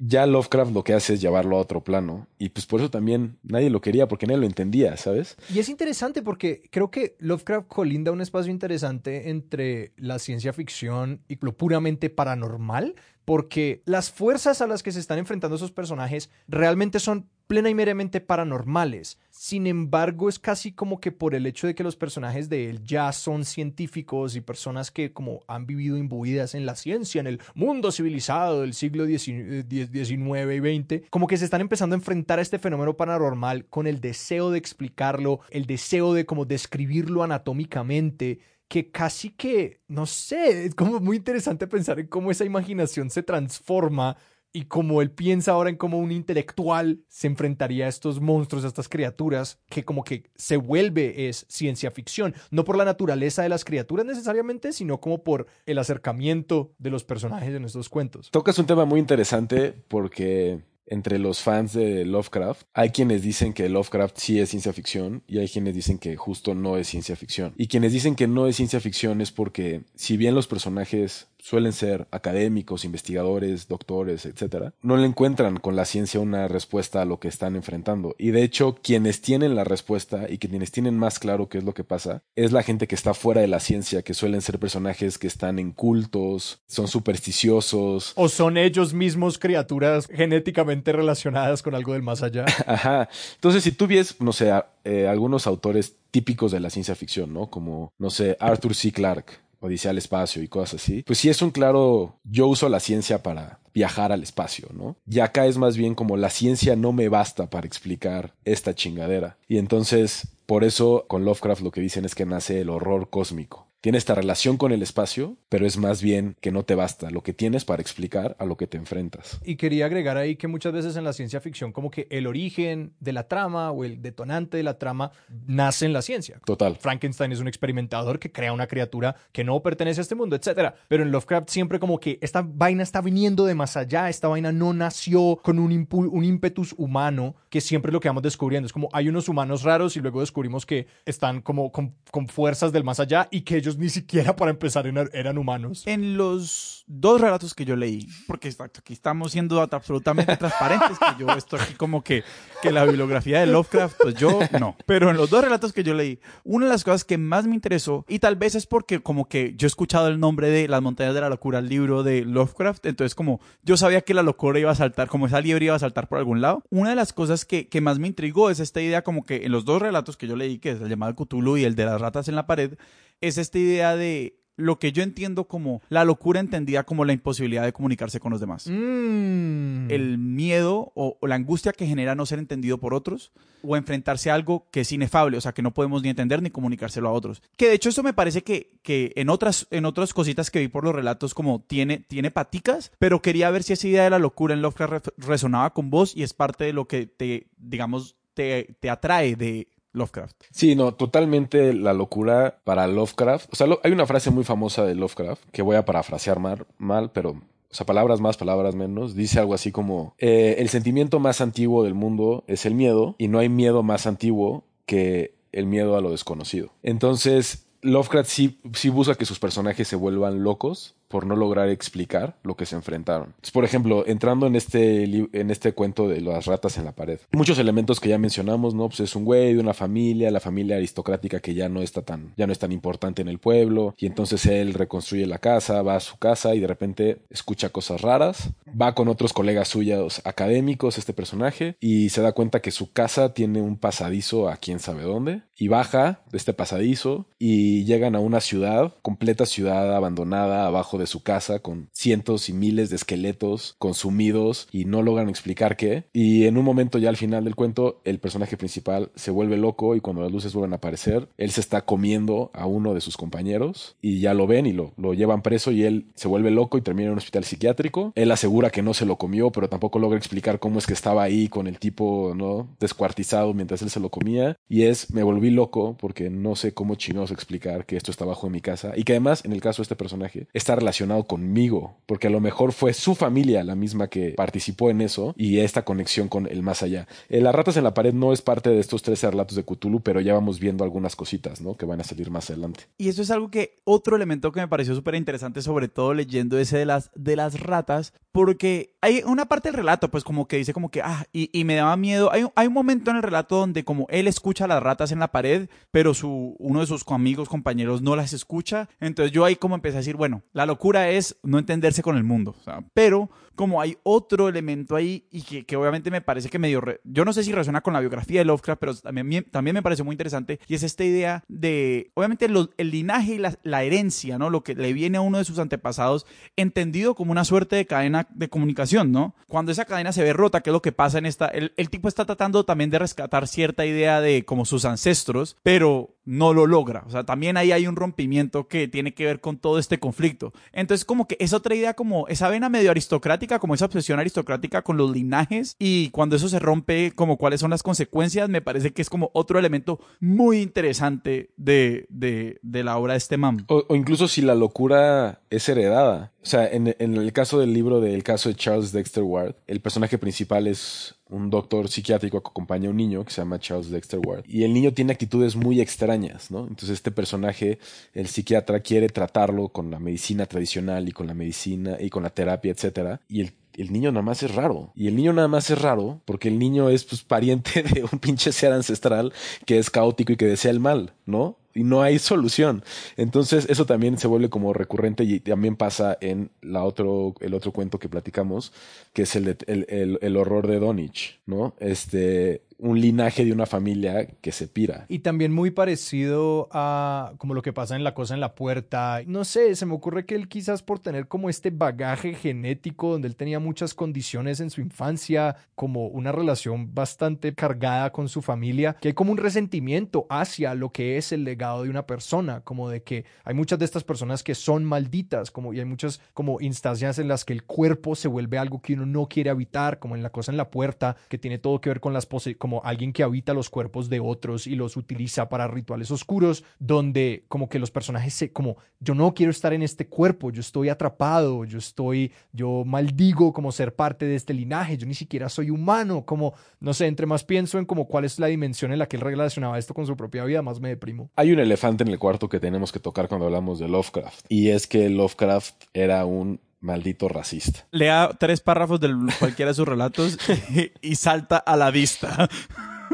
[0.00, 2.26] Ya Lovecraft lo que hace es llevarlo a otro plano.
[2.38, 5.36] Y pues por eso también nadie lo quería, porque nadie lo entendía, ¿sabes?
[5.52, 11.20] Y es interesante porque creo que Lovecraft colinda un espacio interesante entre la ciencia ficción
[11.28, 12.94] y lo puramente paranormal,
[13.26, 17.74] porque las fuerzas a las que se están enfrentando esos personajes realmente son plena y
[17.74, 19.18] meramente paranormales.
[19.42, 22.84] Sin embargo, es casi como que por el hecho de que los personajes de él
[22.84, 27.40] ya son científicos y personas que como han vivido imbuidas en la ciencia, en el
[27.54, 32.42] mundo civilizado del siglo XIX y XX, como que se están empezando a enfrentar a
[32.42, 38.90] este fenómeno paranormal con el deseo de explicarlo, el deseo de como describirlo anatómicamente que
[38.90, 44.18] casi que, no sé, es como muy interesante pensar en cómo esa imaginación se transforma
[44.52, 48.68] y como él piensa ahora en cómo un intelectual se enfrentaría a estos monstruos, a
[48.68, 53.48] estas criaturas, que como que se vuelve es ciencia ficción, no por la naturaleza de
[53.48, 58.30] las criaturas necesariamente, sino como por el acercamiento de los personajes en estos cuentos.
[58.30, 60.60] Tocas un tema muy interesante porque
[60.90, 65.38] entre los fans de Lovecraft, hay quienes dicen que Lovecraft sí es ciencia ficción y
[65.38, 67.54] hay quienes dicen que justo no es ciencia ficción.
[67.56, 71.72] Y quienes dicen que no es ciencia ficción es porque si bien los personajes suelen
[71.72, 77.18] ser académicos, investigadores, doctores, etcétera, no le encuentran con la ciencia una respuesta a lo
[77.20, 78.14] que están enfrentando.
[78.18, 81.74] Y de hecho, quienes tienen la respuesta y quienes tienen más claro qué es lo
[81.74, 85.18] que pasa, es la gente que está fuera de la ciencia, que suelen ser personajes
[85.18, 88.12] que están en cultos, son supersticiosos.
[88.16, 92.44] O son ellos mismos criaturas genéticamente relacionadas con algo del más allá.
[92.66, 93.08] Ajá.
[93.34, 94.52] Entonces, si tú ves, no sé,
[94.84, 97.50] eh, algunos autores típicos de la ciencia ficción, ¿no?
[97.50, 98.92] Como, no sé, Arthur C.
[98.92, 102.80] Clarke Odisea al espacio y cosas así, pues sí es un claro, yo uso la
[102.80, 104.96] ciencia para viajar al espacio, ¿no?
[105.08, 109.36] Y acá es más bien como la ciencia no me basta para explicar esta chingadera.
[109.48, 113.70] Y entonces, por eso con Lovecraft lo que dicen es que nace el horror cósmico
[113.80, 117.22] tiene esta relación con el espacio, pero es más bien que no te basta lo
[117.22, 119.40] que tienes para explicar a lo que te enfrentas.
[119.44, 122.92] Y quería agregar ahí que muchas veces en la ciencia ficción como que el origen
[123.00, 125.12] de la trama o el detonante de la trama
[125.46, 126.40] nace en la ciencia.
[126.44, 126.76] Total.
[126.76, 130.74] Frankenstein es un experimentador que crea una criatura que no pertenece a este mundo, etc.
[130.88, 134.52] Pero en Lovecraft siempre como que esta vaina está viniendo de más allá, esta vaina
[134.52, 138.66] no nació con un, un ímpetus humano, que siempre lo que vamos descubriendo.
[138.66, 142.72] Es como hay unos humanos raros y luego descubrimos que están como con, con fuerzas
[142.72, 145.86] del más allá y que ellos ni siquiera para empezar eran humanos.
[145.86, 151.30] En los dos relatos que yo leí, porque aquí estamos siendo absolutamente transparentes, que yo
[151.30, 152.24] estoy aquí como que,
[152.62, 154.76] que la bibliografía de Lovecraft, pues yo no.
[154.86, 157.54] Pero en los dos relatos que yo leí, una de las cosas que más me
[157.54, 160.82] interesó, y tal vez es porque como que yo he escuchado el nombre de Las
[160.82, 164.58] montañas de la locura, el libro de Lovecraft, entonces como yo sabía que la locura
[164.58, 166.64] iba a saltar, como esa liebre iba a saltar por algún lado.
[166.70, 169.52] Una de las cosas que, que más me intrigó es esta idea como que en
[169.52, 172.00] los dos relatos que yo leí, que es el llamado Cthulhu y el de las
[172.00, 172.74] ratas en la pared,
[173.20, 177.64] es esta idea de lo que yo entiendo como la locura entendida como la imposibilidad
[177.64, 178.66] de comunicarse con los demás.
[178.68, 179.90] Mm.
[179.90, 184.30] El miedo o, o la angustia que genera no ser entendido por otros o enfrentarse
[184.30, 187.12] a algo que es inefable, o sea, que no podemos ni entender ni comunicárselo a
[187.12, 187.42] otros.
[187.56, 190.68] Que de hecho eso me parece que, que en, otras, en otras cositas que vi
[190.68, 194.18] por los relatos como tiene, tiene paticas, pero quería ver si esa idea de la
[194.18, 198.16] locura en Lovecraft re- resonaba con vos y es parte de lo que te, digamos,
[198.34, 200.36] te, te atrae de Lovecraft.
[200.50, 203.52] Sí, no, totalmente la locura para Lovecraft.
[203.52, 207.10] O sea, hay una frase muy famosa de Lovecraft que voy a parafrasear mal, mal
[207.12, 209.14] pero, o sea, palabras más, palabras menos.
[209.14, 213.28] Dice algo así como, eh, el sentimiento más antiguo del mundo es el miedo y
[213.28, 216.72] no hay miedo más antiguo que el miedo a lo desconocido.
[216.82, 222.36] Entonces, Lovecraft sí, sí busca que sus personajes se vuelvan locos por no lograr explicar
[222.44, 223.34] lo que se enfrentaron.
[223.52, 227.58] Por ejemplo, entrando en este, en este cuento de las ratas en la pared, muchos
[227.58, 228.88] elementos que ya mencionamos, ¿no?
[228.88, 232.32] Pues es un güey de una familia, la familia aristocrática que ya no está tan,
[232.36, 235.96] ya no es tan importante en el pueblo, y entonces él reconstruye la casa, va
[235.96, 240.96] a su casa y de repente escucha cosas raras, va con otros colegas suyos académicos,
[240.96, 245.02] este personaje, y se da cuenta que su casa tiene un pasadizo a quién sabe
[245.02, 250.98] dónde, y baja de este pasadizo y llegan a una ciudad, completa ciudad abandonada abajo
[251.00, 256.04] de su casa con cientos y miles de esqueletos consumidos y no logran explicar qué.
[256.12, 259.96] Y en un momento ya al final del cuento el personaje principal se vuelve loco
[259.96, 263.16] y cuando las luces vuelven a aparecer, él se está comiendo a uno de sus
[263.16, 266.78] compañeros y ya lo ven y lo, lo llevan preso y él se vuelve loco
[266.78, 268.12] y termina en un hospital psiquiátrico.
[268.14, 271.22] Él asegura que no se lo comió, pero tampoco logra explicar cómo es que estaba
[271.22, 272.68] ahí con el tipo, ¿no?
[272.78, 274.56] Descuartizado mientras él se lo comía.
[274.68, 278.46] Y es, me volví loco porque no sé cómo chinos explicar que esto está abajo
[278.46, 280.89] de mi casa y que además, en el caso de este personaje, está relacionado
[281.26, 285.58] conmigo, porque a lo mejor fue su familia la misma que participó en eso y
[285.58, 287.06] esta conexión con el más allá.
[287.28, 290.00] Eh, Las ratas en la pared no es parte de estos 13 relatos de Cthulhu,
[290.00, 291.76] pero ya vamos viendo algunas cositas, ¿no?
[291.76, 292.84] Que van a salir más adelante.
[292.98, 296.58] Y eso es algo que, otro elemento que me pareció súper interesante, sobre todo leyendo
[296.58, 300.56] ese de las, de las ratas, porque hay una parte del relato, pues como que
[300.56, 302.32] dice como que, ah, y, y me daba miedo.
[302.32, 305.32] Hay, hay un momento en el relato donde como él escucha las ratas en la
[305.32, 308.88] pared, pero su, uno de sus amigos, compañeros, no las escucha.
[309.00, 312.24] Entonces yo ahí como empecé a decir, bueno, la locura es no entenderse con el
[312.24, 312.54] mundo.
[312.94, 316.82] pero como hay otro elemento ahí y que, obviamente me parece que medio...
[317.04, 320.02] yo no sé si resuena con la biografía de Lovecraft, pero también, también me pareció
[320.02, 324.48] muy interesante y es esta idea de, obviamente, el linaje y la, la herencia, ¿no?
[324.48, 326.24] Lo que le viene a uno de sus antepasados
[326.56, 329.34] entendido como una suerte de cadena de comunicación, ¿no?
[329.46, 331.46] Cuando esa cadena se ve rota, que es lo que pasa en esta...
[331.48, 336.16] El, el tipo está tratando también de rescatar cierta idea de como sus ancestros, pero
[336.30, 337.02] no lo logra.
[337.06, 340.52] O sea, también ahí hay un rompimiento que tiene que ver con todo este conflicto.
[340.72, 344.82] Entonces, como que es otra idea como esa vena medio aristocrática, como esa obsesión aristocrática
[344.82, 348.92] con los linajes y cuando eso se rompe, como cuáles son las consecuencias, me parece
[348.92, 353.64] que es como otro elemento muy interesante de, de, de la obra de este man.
[353.68, 356.32] O, incluso si la locura es heredada.
[356.42, 359.80] O sea, en, en el caso del libro del caso de Charles Dexter Ward, el
[359.80, 363.90] personaje principal es un doctor psiquiátrico que acompaña a un niño que se llama Charles
[363.90, 364.44] Dexter Ward.
[364.46, 366.60] Y el niño tiene actitudes muy extrañas, ¿no?
[366.60, 367.78] Entonces este personaje,
[368.14, 372.30] el psiquiatra, quiere tratarlo con la medicina tradicional y con la medicina y con la
[372.30, 373.20] terapia, etcétera.
[373.28, 374.92] Y el el niño nada más es raro.
[374.94, 378.18] Y el niño nada más es raro porque el niño es pues pariente de un
[378.18, 379.32] pinche ser ancestral
[379.64, 381.56] que es caótico y que desea el mal, ¿no?
[381.74, 382.82] Y no hay solución.
[383.16, 387.72] Entonces, eso también se vuelve como recurrente y también pasa en la otro, el otro
[387.72, 388.72] cuento que platicamos,
[389.12, 391.74] que es el, de, el, el, el horror de Donich, ¿no?
[391.78, 395.04] Este, un linaje de una familia que se pira.
[395.08, 399.20] Y también muy parecido a como lo que pasa en La Cosa en la Puerta.
[399.26, 403.28] No sé, se me ocurre que él quizás por tener como este bagaje genético donde
[403.28, 408.96] él tenía muchas condiciones en su infancia, como una relación bastante cargada con su familia,
[409.00, 412.88] que hay como un resentimiento hacia lo que es el legado de una persona, como
[412.88, 416.60] de que hay muchas de estas personas que son malditas, como y hay muchas como
[416.60, 420.16] instancias en las que el cuerpo se vuelve algo que uno no quiere habitar, como
[420.16, 422.84] en La Cosa en la Puerta, que tiene todo que ver con las pose como
[422.84, 427.68] alguien que habita los cuerpos de otros y los utiliza para rituales oscuros, donde como
[427.68, 431.64] que los personajes se, como, yo no quiero estar en este cuerpo, yo estoy atrapado,
[431.64, 436.24] yo estoy, yo maldigo como ser parte de este linaje, yo ni siquiera soy humano,
[436.24, 439.16] como, no sé, entre más pienso en como cuál es la dimensión en la que
[439.16, 441.28] él relacionaba esto con su propia vida, más me deprimo.
[441.34, 444.68] Hay un elefante en el cuarto que tenemos que tocar cuando hablamos de Lovecraft, y
[444.68, 447.86] es que Lovecraft era un maldito racista.
[447.90, 450.38] Lea tres párrafos de cualquiera de sus relatos
[450.74, 452.48] y, y salta a la vista.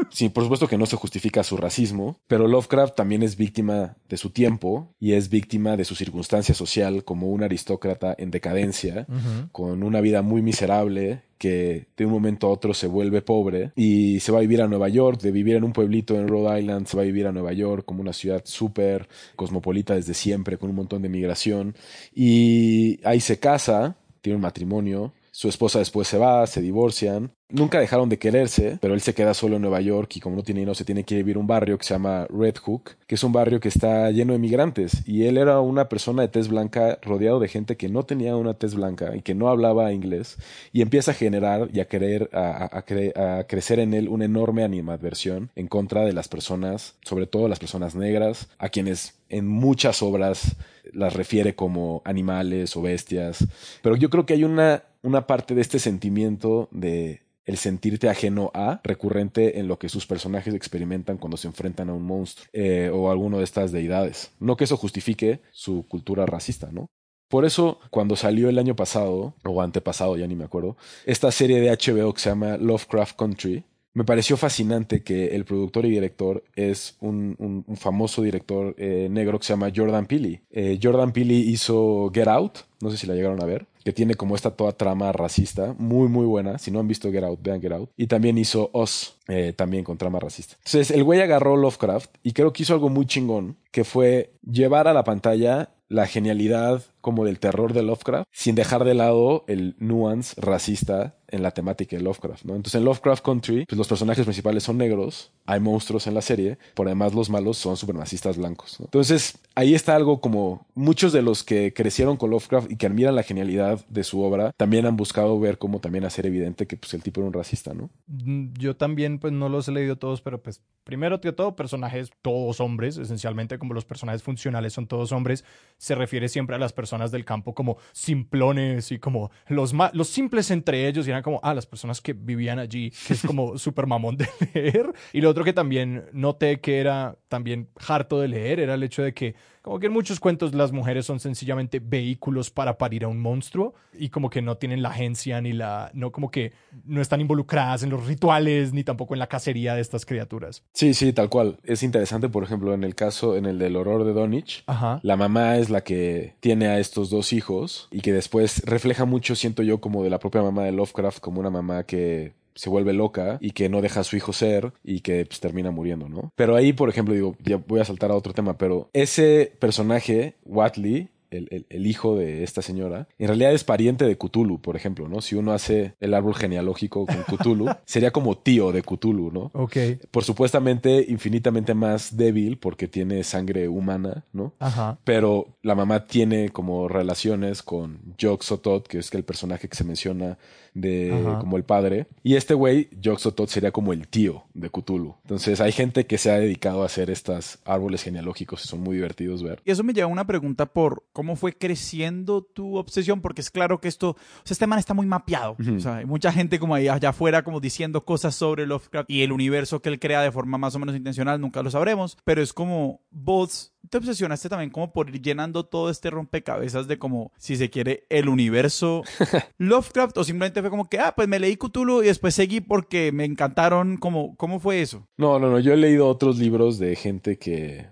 [0.09, 4.17] Sí, por supuesto que no se justifica su racismo, pero Lovecraft también es víctima de
[4.17, 9.07] su tiempo y es víctima de su circunstancia social como un aristócrata en decadencia,
[9.51, 14.19] con una vida muy miserable que de un momento a otro se vuelve pobre y
[14.21, 16.87] se va a vivir a Nueva York, de vivir en un pueblito en Rhode Island,
[16.87, 20.69] se va a vivir a Nueva York como una ciudad súper cosmopolita desde siempre, con
[20.69, 21.75] un montón de migración.
[22.13, 27.31] Y ahí se casa, tiene un matrimonio, su esposa después se va, se divorcian.
[27.49, 30.41] Nunca dejaron de quererse, pero él se queda solo en Nueva York y como no
[30.41, 33.23] tiene dinero se tiene que vivir un barrio que se llama Red Hook, que es
[33.23, 35.07] un barrio que está lleno de migrantes.
[35.07, 38.55] Y él era una persona de tez blanca rodeado de gente que no tenía una
[38.55, 40.37] tez blanca y que no hablaba inglés.
[40.73, 45.51] Y empieza a generar y a querer, a, a crecer en él una enorme animadversión
[45.55, 50.55] en contra de las personas, sobre todo las personas negras, a quienes en muchas obras
[50.93, 53.45] las refiere como animales o bestias.
[53.81, 58.51] Pero yo creo que hay una, una parte de este sentimiento de el sentirte ajeno
[58.53, 62.91] a, recurrente en lo que sus personajes experimentan cuando se enfrentan a un monstruo eh,
[62.93, 64.31] o a alguno de estas deidades.
[64.41, 66.87] No que eso justifique su cultura racista, ¿no?
[67.29, 71.61] Por eso, cuando salió el año pasado, o antepasado, ya ni me acuerdo, esta serie
[71.61, 73.63] de HBO que se llama Lovecraft Country,
[73.97, 79.45] me pareció fascinante que el productor y director es un, famoso director eh, negro que
[79.47, 80.43] se llama Jordan Peele.
[80.51, 84.13] Eh, Jordan Peele hizo Get Out, no sé si la llegaron a ver, que tiene
[84.13, 86.59] como esta toda trama racista, muy muy buena.
[86.59, 87.89] Si no han visto Get Out, vean Get Out.
[87.97, 90.57] Y también hizo Oz, eh, también con trama racista.
[90.57, 94.87] Entonces el güey agarró Lovecraft y creo que hizo algo muy chingón, que fue llevar
[94.87, 99.75] a la pantalla la genialidad como del terror de Lovecraft, sin dejar de lado el
[99.79, 102.55] nuance racista en la temática de Lovecraft, ¿no?
[102.55, 106.57] Entonces en Lovecraft Country, pues los personajes principales son negros, hay monstruos en la serie,
[106.73, 108.77] por además los malos son supremacistas blancos.
[108.79, 113.15] Entonces ahí está algo como muchos de los que crecieron con Lovecraft y que admiran
[113.15, 116.93] la genialidad de su obra, también han buscado ver cómo también hacer evidente que pues
[116.93, 117.89] el tipo era un racista, ¿no?
[118.07, 122.11] Mm, yo también pues no los he leído todos, pero pues primero que todo personajes
[122.21, 125.43] todos hombres, esencialmente como los personajes funcionales son todos hombres,
[125.77, 130.51] se refiere siempre a las personas del campo como simplones y como los, los simples
[130.51, 133.87] entre ellos y eran como, ah, las personas que vivían allí, que es como súper
[133.87, 134.93] mamón de leer.
[135.13, 139.03] Y lo otro que también noté que era también harto de leer era el hecho
[139.03, 139.35] de que
[139.67, 143.73] como que en muchos cuentos las mujeres son sencillamente vehículos para parir a un monstruo
[143.91, 146.53] y como que no tienen la agencia ni la, no como que
[146.85, 150.63] no están involucradas en los rituales ni tampoco en la cacería de estas criaturas.
[150.71, 151.57] Sí, sí, tal cual.
[151.65, 154.63] Es interesante, por ejemplo, en el caso, en el del horror de Donich,
[155.01, 159.35] la mamá es la que tiene a estos dos hijos y que después refleja mucho,
[159.35, 162.93] siento yo, como de la propia mamá de Lovecraft, como una mamá que se vuelve
[162.93, 166.31] loca y que no deja a su hijo ser y que pues, termina muriendo, ¿no?
[166.35, 170.35] Pero ahí, por ejemplo, digo, ya voy a saltar a otro tema, pero ese personaje,
[170.45, 175.21] Watley, el, hijo de esta señora, en realidad es pariente de Cthulhu, por ejemplo, ¿no?
[175.21, 179.51] Si uno hace el árbol genealógico con Cthulhu, sería como tío de Cthulhu, ¿no?
[179.53, 179.77] Ok.
[180.11, 184.53] Por supuestamente infinitamente más débil porque tiene sangre humana, ¿no?
[184.59, 184.99] Ajá.
[185.03, 189.83] Pero la mamá tiene como relaciones con Jok Sotot, que es el personaje que se
[189.83, 190.37] menciona
[190.77, 192.07] de como el padre.
[192.23, 195.15] Y este güey, Jok Sotot, sería como el tío de Cthulhu.
[195.23, 198.95] Entonces hay gente que se ha dedicado a hacer estos árboles genealógicos y son muy
[198.95, 199.61] divertidos ver.
[199.65, 203.49] Y eso me lleva a una pregunta por cómo fue creciendo tu obsesión, porque es
[203.49, 205.57] claro que esto, o sea, este man está muy mapeado.
[205.75, 209.23] O sea, hay mucha gente como ahí allá afuera como diciendo cosas sobre Lovecraft y
[209.23, 212.41] el universo que él crea de forma más o menos intencional, nunca lo sabremos, pero
[212.41, 217.31] es como vos te obsesionaste también como por ir llenando todo este rompecabezas de como,
[217.37, 219.03] si se quiere, el universo
[219.57, 223.11] Lovecraft o simplemente fue como que, ah, pues me leí Cthulhu y después seguí porque
[223.11, 225.07] me encantaron, como, ¿cómo fue eso?
[225.17, 227.87] No, no, no, yo he leído otros libros de gente que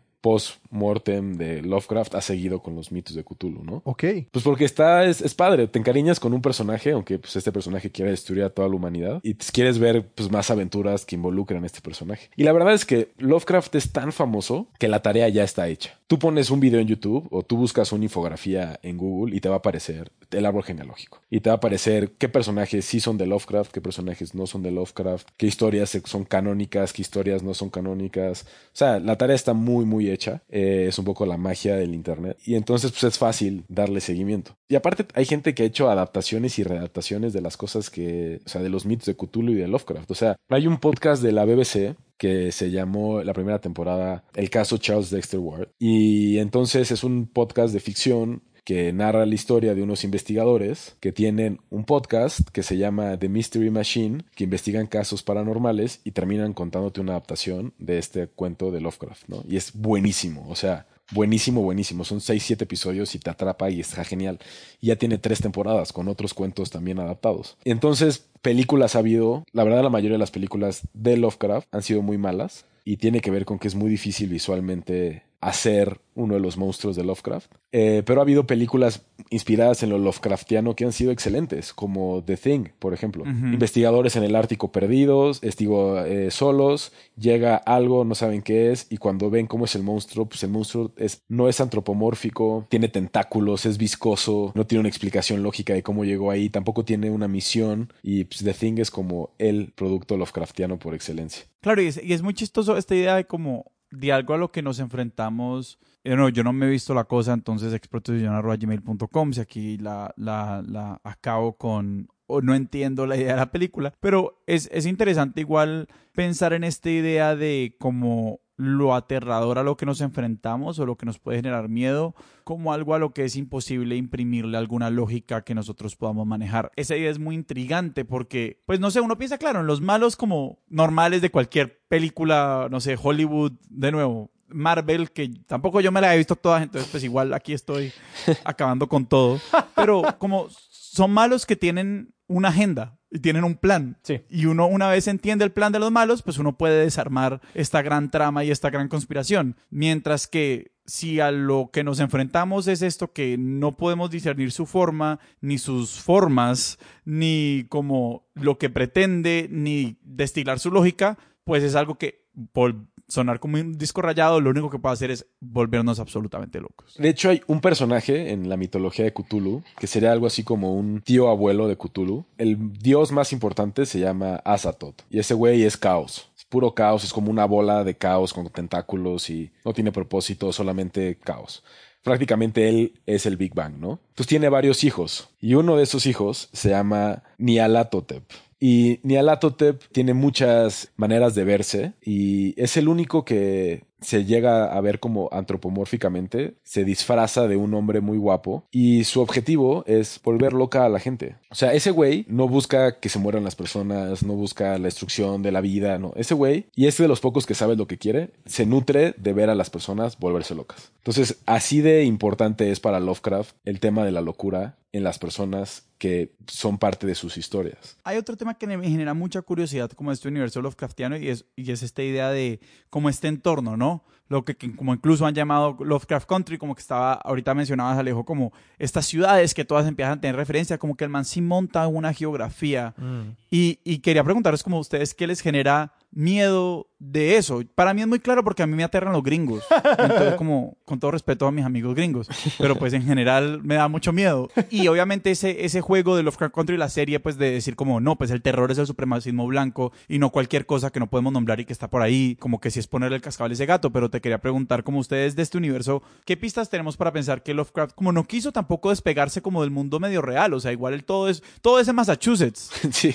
[0.76, 3.82] post-mortem de Lovecraft ha seguido con los mitos de Cthulhu, ¿no?
[3.86, 4.04] Ok.
[4.32, 8.12] Pues porque está, es, padre, te encariñas con un personaje, aunque pues este personaje quiere
[8.12, 11.82] destruir a toda la humanidad, y quieres ver pues más aventuras que involucran a este
[11.82, 12.30] personaje.
[12.36, 15.98] Y la verdad es que Lovecraft es tan famoso que la tarea ya está hecha.
[16.08, 19.50] Tú pones un video en YouTube o tú buscas una infografía en Google y te
[19.50, 21.22] va a aparecer el árbol genealógico.
[21.30, 24.62] Y te va a aparecer qué personajes sí son de Lovecraft, qué personajes no son
[24.62, 28.44] de Lovecraft, qué historias son canónicas, qué historias no son canónicas.
[28.44, 30.44] O sea, la tarea está muy, muy hecha.
[30.50, 32.38] Eh, es un poco la magia del Internet.
[32.46, 34.56] Y entonces, pues es fácil darle seguimiento.
[34.68, 38.50] Y aparte, hay gente que ha hecho adaptaciones y readaptaciones de las cosas que, o
[38.50, 40.12] sea, de los mitos de Cthulhu y de Lovecraft.
[40.12, 44.50] O sea, hay un podcast de la BBC que se llamó la primera temporada El
[44.50, 45.70] caso Charles Dexter Ward.
[45.80, 51.12] Y entonces es un podcast de ficción que narra la historia de unos investigadores que
[51.12, 56.54] tienen un podcast que se llama The Mystery Machine, que investigan casos paranormales y terminan
[56.54, 59.44] contándote una adaptación de este cuento de Lovecraft, ¿no?
[59.48, 62.04] Y es buenísimo, o sea, buenísimo, buenísimo.
[62.04, 64.40] Son 6, 7 episodios y te atrapa y está genial.
[64.82, 67.58] Y ya tiene tres temporadas con otros cuentos también adaptados.
[67.66, 69.46] Entonces, películas ha habido.
[69.54, 73.20] La verdad, la mayoría de las películas de Lovecraft han sido muy malas y tiene
[73.20, 77.54] que ver con que es muy difícil visualmente hacer uno de los monstruos de Lovecraft.
[77.72, 82.38] Eh, pero ha habido películas inspiradas en lo Lovecraftiano que han sido excelentes, como The
[82.38, 83.26] Thing, por ejemplo.
[83.26, 88.98] Investigadores en el Ártico perdidos, estigo eh, solos, llega algo, no saben qué es, y
[88.98, 93.66] cuando ven cómo es el monstruo, pues el monstruo es, no es antropomórfico, tiene tentáculos,
[93.66, 97.92] es viscoso, no tiene una explicación lógica de cómo llegó ahí, tampoco tiene una misión,
[98.02, 101.46] y pues, The Thing es como el producto Lovecraftiano por excelencia.
[101.62, 104.52] Claro, y es, y es muy chistoso esta idea de como de algo a lo
[104.52, 105.80] que nos enfrentamos.
[106.04, 110.64] Eh, no, yo no me he visto la cosa, entonces exprotosillon.gmail.com, si aquí la, la,
[110.68, 115.42] la acabo con o no entiendo la idea de la película, pero es, es interesante
[115.42, 120.86] igual pensar en esta idea de como lo aterrador a lo que nos enfrentamos o
[120.86, 124.90] lo que nos puede generar miedo como algo a lo que es imposible imprimirle alguna
[124.90, 126.72] lógica que nosotros podamos manejar.
[126.76, 130.16] Esa idea es muy intrigante porque, pues no sé, uno piensa, claro, en los malos
[130.16, 136.02] como normales de cualquier película, no sé, Hollywood, de nuevo, Marvel, que tampoco yo me
[136.02, 137.92] la he visto todas, entonces pues igual aquí estoy
[138.44, 139.40] acabando con todo,
[139.76, 143.98] pero como son malos que tienen una agenda y tienen un plan.
[144.04, 144.22] Sí.
[144.30, 147.82] Y uno una vez entiende el plan de los malos, pues uno puede desarmar esta
[147.82, 149.56] gran trama y esta gran conspiración.
[149.70, 154.66] Mientras que si a lo que nos enfrentamos es esto que no podemos discernir su
[154.66, 161.76] forma, ni sus formas, ni como lo que pretende, ni destilar su lógica, pues es
[161.76, 162.76] algo que por
[163.08, 166.96] sonar como un disco rayado, lo único que puede hacer es volvernos absolutamente locos.
[166.98, 170.76] De hecho, hay un personaje en la mitología de Cthulhu que sería algo así como
[170.76, 172.26] un tío abuelo de Cthulhu.
[172.38, 176.32] El dios más importante se llama Azathoth y ese güey es caos.
[176.38, 180.52] Es puro caos, es como una bola de caos con tentáculos y no tiene propósito,
[180.52, 181.64] solamente caos
[182.06, 184.00] prácticamente él es el Big Bang, ¿no?
[184.10, 188.24] Entonces tiene varios hijos y uno de esos hijos se llama Nialatotep.
[188.60, 194.82] Y Nialatotep tiene muchas maneras de verse y es el único que se llega a
[194.82, 200.54] ver como antropomórficamente, se disfraza de un hombre muy guapo y su objetivo es volver
[200.54, 201.36] loca a la gente.
[201.50, 205.42] O sea, ese güey no busca que se mueran las personas, no busca la destrucción
[205.42, 206.14] de la vida, no.
[206.16, 209.34] Ese güey, y este de los pocos que sabe lo que quiere, se nutre de
[209.34, 210.92] ver a las personas volverse locas.
[210.98, 215.90] Entonces, así de importante es para Lovecraft el tema de la locura en las personas
[215.98, 217.98] que son parte de sus historias.
[218.06, 221.70] Hay otro tema que me genera mucha curiosidad como este universo Lovecraftiano y es, y
[221.72, 223.85] es esta idea de como este entorno, ¿no?
[223.86, 224.02] ¿no?
[224.28, 228.26] Lo que, que, como incluso han llamado Lovecraft Country, como que estaba, ahorita mencionabas Alejo,
[228.26, 231.88] como estas ciudades que todas empiezan a tener referencia, como que el man sí monta
[231.88, 232.94] una geografía.
[232.98, 233.36] Mm.
[233.52, 237.62] Y, y quería preguntaros como ustedes, ¿qué les genera miedo de eso.
[237.76, 239.64] Para mí es muy claro porque a mí me aterran los gringos.
[240.00, 242.30] Entonces, como, con todo respeto a mis amigos gringos.
[242.58, 244.50] Pero pues en general me da mucho miedo.
[244.70, 248.16] Y obviamente ese, ese juego de Lovecraft Country, la serie, pues de decir como, no,
[248.16, 251.60] pues el terror es el supremacismo blanco y no cualquier cosa que no podemos nombrar
[251.60, 253.92] y que está por ahí, como que si es ponerle el cascabel a ese gato.
[253.92, 257.54] Pero te quería preguntar, como ustedes de este universo, ¿qué pistas tenemos para pensar que
[257.54, 260.54] Lovecraft, como no quiso tampoco despegarse como del mundo medio real?
[260.54, 262.72] O sea, igual el todo es, todo es en Massachusetts.
[262.92, 263.14] sí.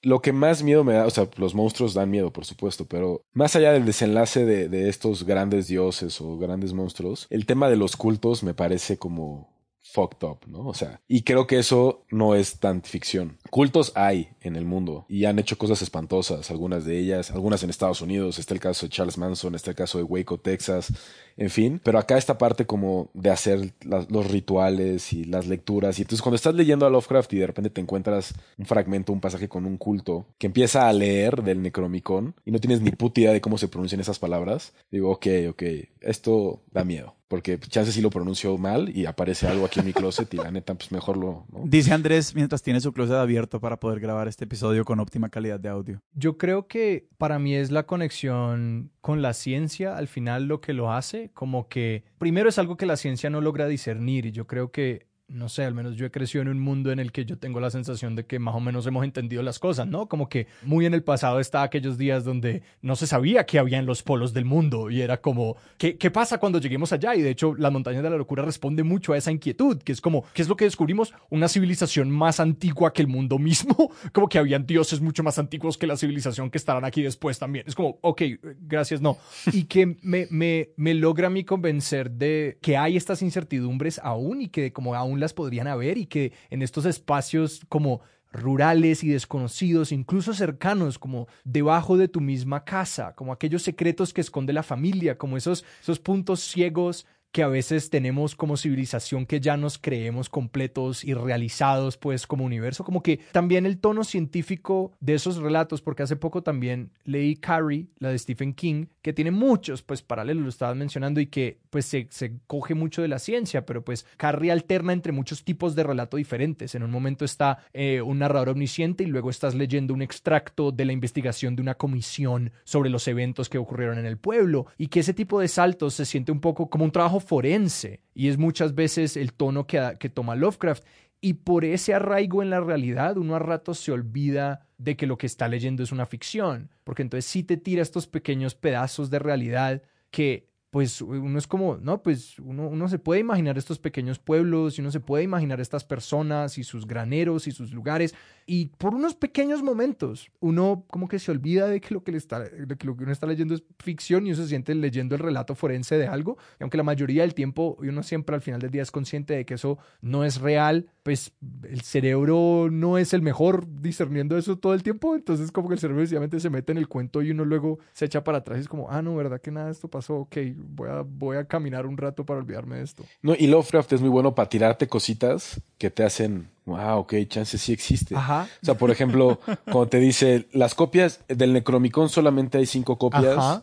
[0.00, 3.24] Lo que más miedo me da, o sea, los monstruos dan miedo, por supuesto, pero
[3.32, 7.76] más allá del desenlace de, de estos grandes dioses o grandes monstruos, el tema de
[7.76, 9.52] los cultos me parece como
[9.92, 10.66] fucked up, ¿no?
[10.66, 13.38] O sea, y creo que eso no es tan ficción.
[13.50, 17.70] Cultos hay en el mundo y han hecho cosas espantosas, algunas de ellas, algunas en
[17.70, 20.92] Estados Unidos, está el caso de Charles Manson, está el caso de Waco, Texas,
[21.36, 26.02] en fin, pero acá esta parte como de hacer los rituales y las lecturas y
[26.02, 29.48] entonces cuando estás leyendo a Lovecraft y de repente te encuentras un fragmento, un pasaje
[29.48, 33.32] con un culto que empieza a leer del Necromicon y no tienes ni puta idea
[33.32, 35.62] de cómo se pronuncian esas palabras, digo, ok, ok,
[36.00, 39.94] esto da miedo porque chances sí lo pronuncio mal y aparece algo aquí en mi
[39.94, 41.46] closet y la neta, pues mejor lo...
[41.50, 41.62] ¿no?
[41.64, 45.58] Dice Andrés mientras tiene su closet abierto para poder grabar este episodio con óptima calidad
[45.58, 46.02] de audio.
[46.12, 50.74] Yo creo que para mí es la conexión con la ciencia al final lo que
[50.74, 54.46] lo hace, como que primero es algo que la ciencia no logra discernir y yo
[54.46, 57.24] creo que no sé, al menos yo he crecido en un mundo en el que
[57.24, 60.06] yo tengo la sensación de que más o menos hemos entendido las cosas, ¿no?
[60.06, 63.78] Como que muy en el pasado está aquellos días donde no se sabía qué había
[63.78, 67.14] en los polos del mundo y era como, ¿qué, ¿qué pasa cuando lleguemos allá?
[67.14, 70.00] Y de hecho, las montañas de la locura responde mucho a esa inquietud, que es
[70.00, 71.14] como, ¿qué es lo que descubrimos?
[71.30, 75.78] Una civilización más antigua que el mundo mismo, como que habían dioses mucho más antiguos
[75.78, 77.64] que la civilización que estarán aquí después también.
[77.66, 78.22] Es como, ok,
[78.60, 79.18] gracias, no.
[79.52, 84.42] Y que me, me, me logra a mí convencer de que hay estas incertidumbres aún
[84.42, 88.00] y que como aún podrían haber y que en estos espacios como
[88.32, 94.22] rurales y desconocidos, incluso cercanos, como debajo de tu misma casa, como aquellos secretos que
[94.22, 99.40] esconde la familia, como esos, esos puntos ciegos que a veces tenemos como civilización que
[99.40, 104.92] ya nos creemos completos y realizados pues como universo, como que también el tono científico
[105.00, 109.32] de esos relatos, porque hace poco también leí Carrie, la de Stephen King, que tiene
[109.32, 112.08] muchos pues paralelos, lo estabas mencionando, y que pues se,
[112.46, 116.74] coge mucho de la ciencia, pero pues Carrie alterna entre muchos tipos de relato diferentes.
[116.74, 120.84] En un momento está eh, un narrador omnisciente y luego estás leyendo un extracto de
[120.84, 125.00] la investigación de una comisión sobre los eventos que ocurrieron en el pueblo y que
[125.00, 128.74] ese tipo de saltos se siente un poco como un trabajo forense y es muchas
[128.74, 130.84] veces el tono que, que toma Lovecraft.
[131.24, 135.16] Y por ese arraigo en la realidad, uno a ratos se olvida de que lo
[135.16, 139.20] que está leyendo es una ficción, porque entonces sí te tira estos pequeños pedazos de
[139.20, 144.18] realidad que pues uno es como, no, pues uno, uno, se puede imaginar estos pequeñños
[144.18, 148.14] pueblos y uno se puede imaginar estas personas y sus graneros y sus lugares
[148.46, 152.16] y por unos pequeños momentos uno como que se olvida de que lo que, le
[152.16, 155.14] está, de que lo que uno está leyendo es ficción y uno se siente leyendo
[155.14, 158.62] el relato forense de algo, y aunque la mayoría del tiempo uno siempre al final
[158.62, 161.32] del día es consciente de que eso no es real, pues
[161.64, 165.80] el cerebro no es el mejor discerniendo eso todo el tiempo, entonces como que el
[165.80, 168.62] cerebro sencillamente se mete en el cuento y uno luego se echa para atrás y
[168.62, 170.16] es como, ah, no, ¿verdad que nada esto pasó?
[170.16, 173.04] Ok, voy a, voy a caminar un rato para olvidarme de esto.
[173.22, 177.58] No, y Lovecraft es muy bueno para tirarte cositas que te hacen, wow, ok, chance
[177.58, 178.16] sí existe.
[178.16, 178.48] Ajá.
[178.62, 183.36] O sea, por ejemplo, cuando te dice, las copias del Necromicon solamente hay cinco copias.
[183.36, 183.62] Ajá.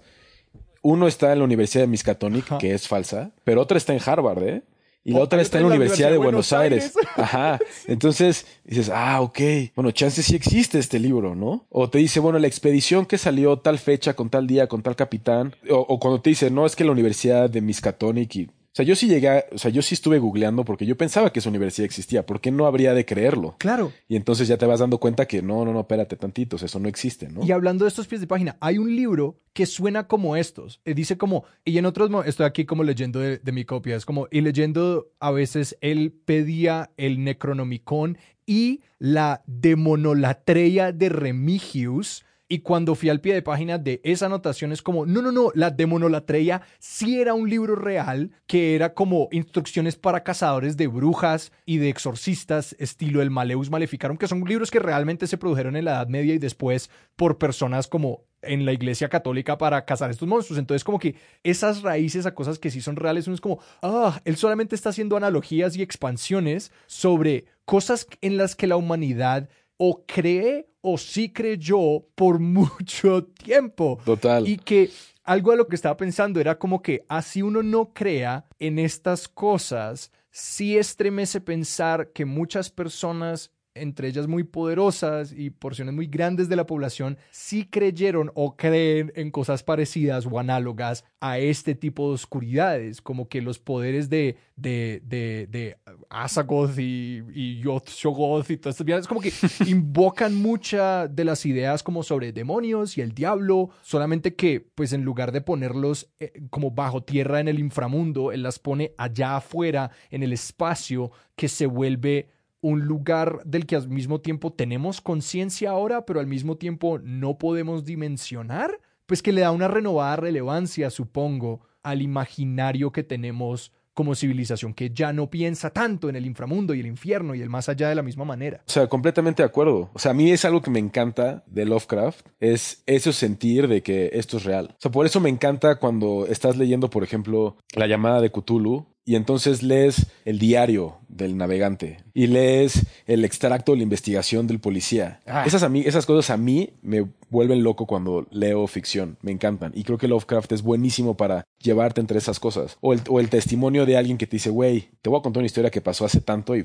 [0.81, 4.43] Uno está en la Universidad de Miskatonic, que es falsa, pero otra está en Harvard,
[4.43, 4.63] ¿eh?
[5.03, 6.93] Y la otra está en la Universidad de Buenos Aires.
[6.95, 7.09] Aires.
[7.15, 7.59] Ajá.
[7.87, 9.39] Entonces dices, ah, ok.
[9.75, 11.65] Bueno, chance sí existe este libro, ¿no?
[11.69, 14.95] O te dice, bueno, la expedición que salió tal fecha, con tal día, con tal
[14.95, 15.55] capitán.
[15.69, 18.49] O, o cuando te dice, no, es que la Universidad de Miskatonic y.
[18.79, 21.33] O sea, yo sí llegué, a- o sea, yo sí estuve googleando porque yo pensaba
[21.33, 22.25] que esa universidad existía.
[22.25, 23.55] ¿Por qué no habría de creerlo?
[23.57, 23.91] Claro.
[24.07, 26.87] Y entonces ya te vas dando cuenta que no, no, no, espérate tantitos, eso no
[26.87, 27.43] existe, ¿no?
[27.43, 30.79] Y hablando de estos pies de página, hay un libro que suena como estos.
[30.85, 34.05] Eh, Dice como, y en otros, estoy aquí como leyendo de, de mi copia, es
[34.05, 42.23] como, y leyendo a veces él pedía el Necronomicon y la demonolatreia de Remigius.
[42.51, 45.51] Y cuando fui al pie de página de esa anotación es como, no, no, no,
[45.53, 51.51] la demonolatreia sí era un libro real que era como instrucciones para cazadores de brujas
[51.67, 55.85] y de exorcistas, estilo el Maleus Maleficarum, que son libros que realmente se produjeron en
[55.85, 60.27] la Edad Media y después por personas como en la iglesia católica para cazar estos
[60.27, 60.57] monstruos.
[60.57, 64.19] Entonces, como que esas raíces a cosas que sí son reales, uno es como, ah,
[64.25, 70.03] él solamente está haciendo analogías y expansiones sobre cosas en las que la humanidad o
[70.05, 73.99] cree o sí creyó por mucho tiempo.
[74.05, 74.47] Total.
[74.47, 74.91] Y que
[75.23, 79.27] algo a lo que estaba pensando era como que así uno no crea en estas
[79.27, 83.51] cosas, sí estremece pensar que muchas personas,
[83.81, 89.11] entre ellas muy poderosas y porciones muy grandes de la población, sí creyeron o creen
[89.15, 94.37] en cosas parecidas o análogas a este tipo de oscuridades, como que los poderes de,
[94.55, 95.77] de, de, de
[96.09, 99.33] Asagoth y, y Yoth-Shogoth y todas estas vainas, como que
[99.67, 105.03] invocan muchas de las ideas como sobre demonios y el diablo, solamente que pues en
[105.03, 109.91] lugar de ponerlos eh, como bajo tierra en el inframundo, él las pone allá afuera
[110.09, 112.29] en el espacio que se vuelve
[112.61, 117.37] un lugar del que al mismo tiempo tenemos conciencia ahora, pero al mismo tiempo no
[117.37, 124.15] podemos dimensionar, pues que le da una renovada relevancia, supongo, al imaginario que tenemos como
[124.15, 127.67] civilización que ya no piensa tanto en el inframundo y el infierno y el más
[127.67, 128.61] allá de la misma manera.
[128.65, 129.89] O sea, completamente de acuerdo.
[129.93, 133.83] O sea, a mí es algo que me encanta de Lovecraft, es eso sentir de
[133.83, 134.69] que esto es real.
[134.71, 138.87] O sea, por eso me encanta cuando estás leyendo, por ejemplo, La llamada de Cthulhu
[139.05, 144.59] y entonces lees el diario del navegante y lees el extracto de la investigación del
[144.59, 145.19] policía.
[145.25, 145.43] Ah.
[145.45, 149.71] Esas, a mí, esas cosas a mí me vuelven loco cuando leo ficción, me encantan.
[149.75, 152.77] Y creo que Lovecraft es buenísimo para llevarte entre esas cosas.
[152.81, 155.41] O el, o el testimonio de alguien que te dice, güey, te voy a contar
[155.41, 156.63] una historia que pasó hace tanto y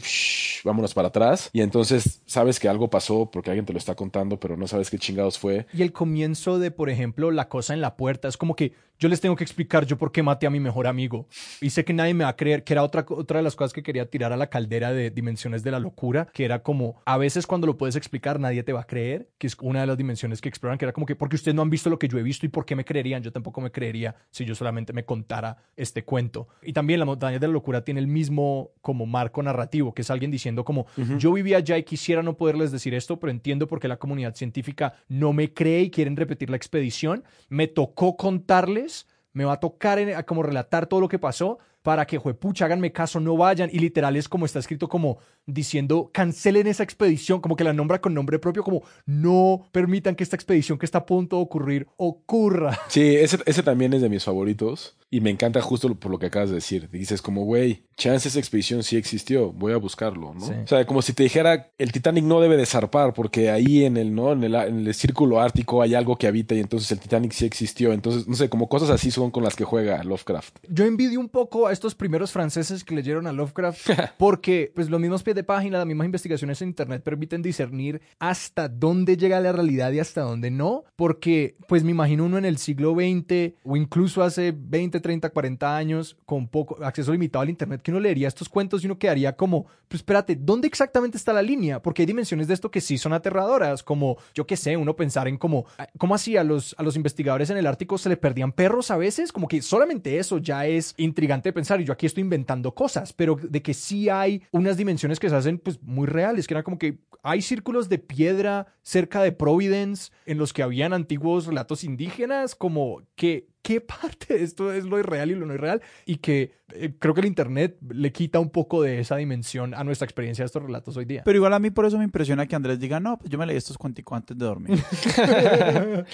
[0.64, 1.50] vámonos para atrás.
[1.52, 4.90] Y entonces sabes que algo pasó porque alguien te lo está contando, pero no sabes
[4.90, 5.66] qué chingados fue.
[5.72, 9.08] Y el comienzo de, por ejemplo, la cosa en la puerta, es como que yo
[9.08, 11.26] les tengo que explicar yo por qué maté a mi mejor amigo.
[11.60, 13.72] Y sé que nadie me va a creer, que era otra, otra de las cosas
[13.72, 17.18] que quería tirar a la caldera de dimensiones de la locura, que era como, a
[17.18, 19.98] veces cuando lo puedes explicar nadie te va a creer, que es una de las
[19.98, 22.18] dimensiones que exploran, que era como que, porque ustedes no han visto lo que yo
[22.18, 25.04] he visto y por qué me creerían, yo tampoco me creería si yo solamente me
[25.04, 26.48] contara este cuento.
[26.62, 30.10] Y también la montaña de la locura tiene el mismo como marco narrativo, que es
[30.10, 30.86] alguien diciendo como,
[31.18, 34.34] yo vivía allá y quisiera no poderles decir esto, pero entiendo por qué la comunidad
[34.34, 37.24] científica no me cree y quieren repetir la expedición.
[37.48, 42.06] Me tocó contarles, me va a tocar en- como relatar todo lo que pasó para
[42.06, 43.68] que, juepucha, háganme caso, no vayan.
[43.72, 48.00] Y literal es como está escrito como, diciendo cancelen esa expedición, como que la nombra
[48.00, 51.86] con nombre propio, como no permitan que esta expedición que está a punto de ocurrir
[51.96, 52.78] ocurra.
[52.94, 54.96] Sí, ese, ese también es de mis favoritos.
[55.10, 56.90] Y me encanta justo por lo que acabas de decir.
[56.90, 60.44] Dices como, güey, chance esa expedición sí existió, voy a buscarlo, ¿no?
[60.44, 60.52] Sí.
[60.64, 63.96] O sea, como si te dijera, el Titanic no debe de zarpar porque ahí en
[63.96, 64.32] el, ¿no?
[64.32, 67.44] En el, en el círculo ártico hay algo que habita y entonces el Titanic sí
[67.44, 67.92] existió.
[67.92, 70.56] Entonces, no sé, como cosas así son con las que juega Lovecraft.
[70.68, 75.00] Yo envidio un poco a estos primeros franceses que leyeron a Lovecraft porque pues los
[75.00, 79.92] mismos de página, las mismas investigaciones en internet permiten discernir hasta dónde llega la realidad
[79.92, 84.22] y hasta dónde no, porque pues me imagino uno en el siglo XX o incluso
[84.22, 88.48] hace 20, 30, 40 años con poco acceso limitado al internet que uno leería estos
[88.48, 91.82] cuentos y uno quedaría como, pues espérate, ¿dónde exactamente está la línea?
[91.82, 95.28] Porque hay dimensiones de esto que sí son aterradoras, como yo qué sé, uno pensar
[95.28, 95.66] en como,
[95.98, 98.96] ¿cómo así a los, a los investigadores en el Ártico se le perdían perros a
[98.96, 99.32] veces?
[99.32, 103.12] Como que solamente eso ya es intrigante de pensar y yo aquí estoy inventando cosas,
[103.12, 106.62] pero de que sí hay unas dimensiones que se hacen pues muy reales, que era
[106.62, 111.82] como que hay círculos de piedra cerca de Providence en los que habían antiguos relatos
[111.82, 116.16] indígenas, como que qué parte de esto es lo irreal y lo no irreal y
[116.16, 120.04] que eh, creo que el internet le quita un poco de esa dimensión a nuestra
[120.04, 121.22] experiencia de estos relatos hoy día.
[121.24, 123.46] Pero igual a mí por eso me impresiona que Andrés diga, no, pues yo me
[123.46, 124.78] leí estos cuenticos antes de dormir.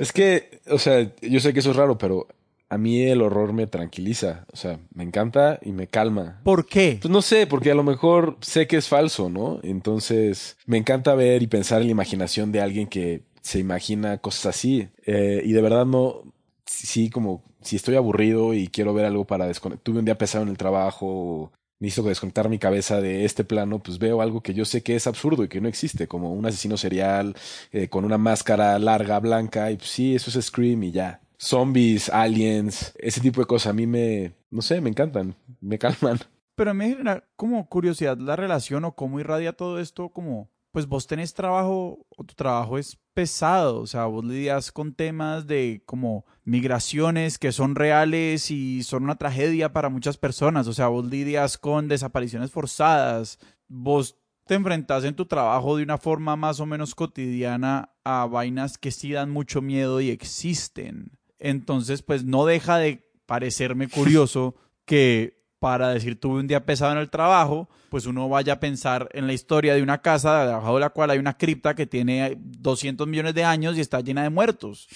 [0.00, 2.26] es que, o sea, yo sé que eso es raro, pero
[2.74, 4.46] a mí el horror me tranquiliza.
[4.52, 6.40] O sea, me encanta y me calma.
[6.42, 6.98] ¿Por qué?
[7.00, 9.60] Pues no sé, porque a lo mejor sé que es falso, ¿no?
[9.62, 14.46] Entonces, me encanta ver y pensar en la imaginación de alguien que se imagina cosas
[14.46, 14.88] así.
[15.06, 16.22] Eh, y de verdad no,
[16.66, 19.84] sí, como si estoy aburrido y quiero ver algo para desconectar.
[19.84, 23.98] Tuve un día pesado en el trabajo, necesito desconectar mi cabeza de este plano, pues
[23.98, 26.76] veo algo que yo sé que es absurdo y que no existe, como un asesino
[26.76, 27.36] serial
[27.72, 31.20] eh, con una máscara larga, blanca, y pues sí, eso es Scream y ya.
[31.38, 36.18] Zombies, aliens, ese tipo de cosas a mí me, no sé, me encantan, me calman.
[36.54, 41.06] Pero me genera como curiosidad la relación o cómo irradia todo esto, como, pues vos
[41.06, 46.24] tenés trabajo o tu trabajo es pesado, o sea, vos lidias con temas de como
[46.44, 51.58] migraciones que son reales y son una tragedia para muchas personas, o sea, vos lidias
[51.58, 54.16] con desapariciones forzadas, vos
[54.46, 58.90] te enfrentas en tu trabajo de una forma más o menos cotidiana a vainas que
[58.90, 61.12] sí dan mucho miedo y existen.
[61.38, 64.54] Entonces, pues no deja de parecerme curioso
[64.84, 69.08] que para decir tuve un día pesado en el trabajo, pues uno vaya a pensar
[69.12, 72.36] en la historia de una casa debajo de la cual hay una cripta que tiene
[72.38, 74.88] 200 millones de años y está llena de muertos.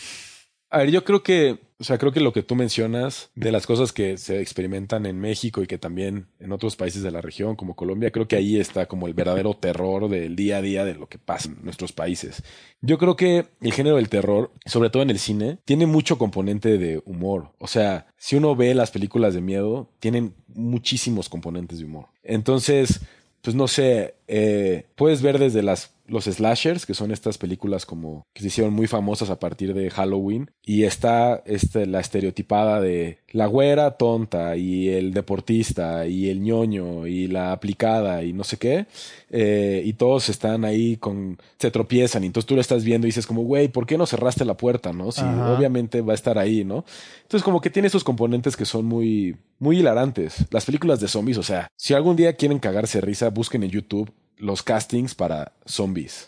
[0.69, 3.65] A ver, yo creo que, o sea, creo que lo que tú mencionas de las
[3.65, 7.55] cosas que se experimentan en México y que también en otros países de la región,
[7.55, 10.95] como Colombia, creo que ahí está como el verdadero terror del día a día de
[10.95, 12.43] lo que pasa en nuestros países.
[12.81, 16.79] Yo creo que el género del terror, sobre todo en el cine, tiene mucho componente
[16.79, 17.53] de humor.
[17.59, 22.07] O sea, si uno ve las películas de miedo, tienen muchísimos componentes de humor.
[22.25, 23.03] Entonces,
[23.41, 28.27] pues no sé, eh, puedes ver desde las los slashers, que son estas películas como
[28.35, 33.19] que se hicieron muy famosas a partir de Halloween, y está este, la estereotipada de
[33.31, 38.57] la güera tonta y el deportista y el ñoño y la aplicada y no sé
[38.57, 38.87] qué,
[39.31, 43.11] eh, y todos están ahí con, se tropiezan, y entonces tú lo estás viendo y
[43.11, 45.13] dices como, güey, ¿por qué no cerraste la puerta, no?
[45.13, 45.53] Si Ajá.
[45.53, 46.85] obviamente va a estar ahí, ¿no?
[47.23, 50.47] Entonces como que tiene esos componentes que son muy, muy hilarantes.
[50.51, 54.11] Las películas de zombies, o sea, si algún día quieren cagarse risa, busquen en YouTube
[54.39, 56.27] los castings para zombies.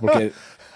[0.00, 0.32] Porque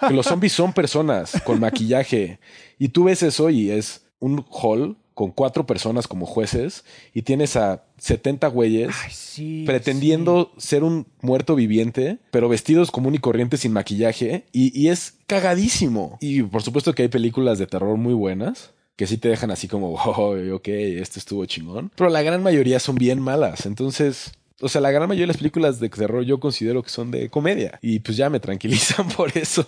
[0.09, 2.39] los zombies son personas con maquillaje.
[2.79, 7.55] Y tú ves eso y es un hall con cuatro personas como jueces y tienes
[7.55, 9.63] a 70 güeyes Ay, sí.
[9.65, 14.45] pretendiendo ser un muerto viviente, pero vestidos común y corriente sin maquillaje.
[14.51, 16.19] Y, y es cagadísimo.
[16.21, 18.71] Y por supuesto que hay películas de terror muy buenas.
[18.95, 21.91] Que sí te dejan así como, oh, ok, este estuvo chingón.
[21.95, 23.65] Pero la gran mayoría son bien malas.
[23.65, 27.11] Entonces, o sea, la gran mayoría de las películas de terror yo considero que son
[27.11, 27.77] de comedia.
[27.81, 29.65] Y pues ya me tranquilizan por eso.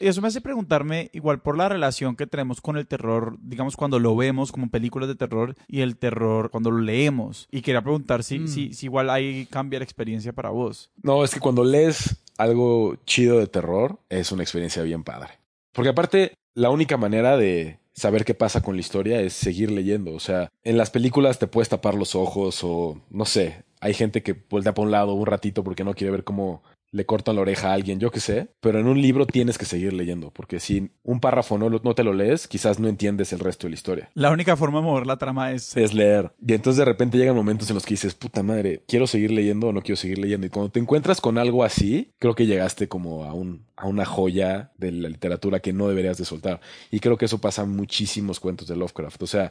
[0.00, 3.76] Y eso me hace preguntarme, igual por la relación que tenemos con el terror, digamos,
[3.76, 7.48] cuando lo vemos como películas de terror y el terror cuando lo leemos.
[7.50, 8.48] Y quería preguntar si, Mm.
[8.48, 10.90] si, si igual ahí cambia la experiencia para vos.
[11.02, 15.30] No, es que cuando lees algo chido de terror, es una experiencia bien padre.
[15.72, 20.12] Porque aparte, la única manera de saber qué pasa con la historia es seguir leyendo.
[20.12, 23.64] O sea, en las películas te puedes tapar los ojos o no sé.
[23.80, 26.62] Hay gente que voltea para un lado un ratito porque no quiere ver cómo
[26.94, 28.46] le cortan la oreja a alguien, yo qué sé.
[28.60, 32.14] Pero en un libro tienes que seguir leyendo, porque si un párrafo no, te lo
[32.14, 34.10] lees, quizás no entiendes el resto de la historia.
[34.14, 35.76] La única forma de mover la trama es...
[35.76, 36.30] Es leer.
[36.46, 39.68] Y entonces de repente llegan momentos en los que dices, puta madre, ¿quiero seguir leyendo
[39.68, 40.46] o no quiero seguir leyendo?
[40.46, 44.04] Y cuando te encuentras con algo así, creo que llegaste como a, un, a una
[44.04, 46.60] joya de la literatura que no deberías de soltar.
[46.92, 49.20] Y creo que eso pasa en muchísimos cuentos de Lovecraft.
[49.20, 49.50] O sea,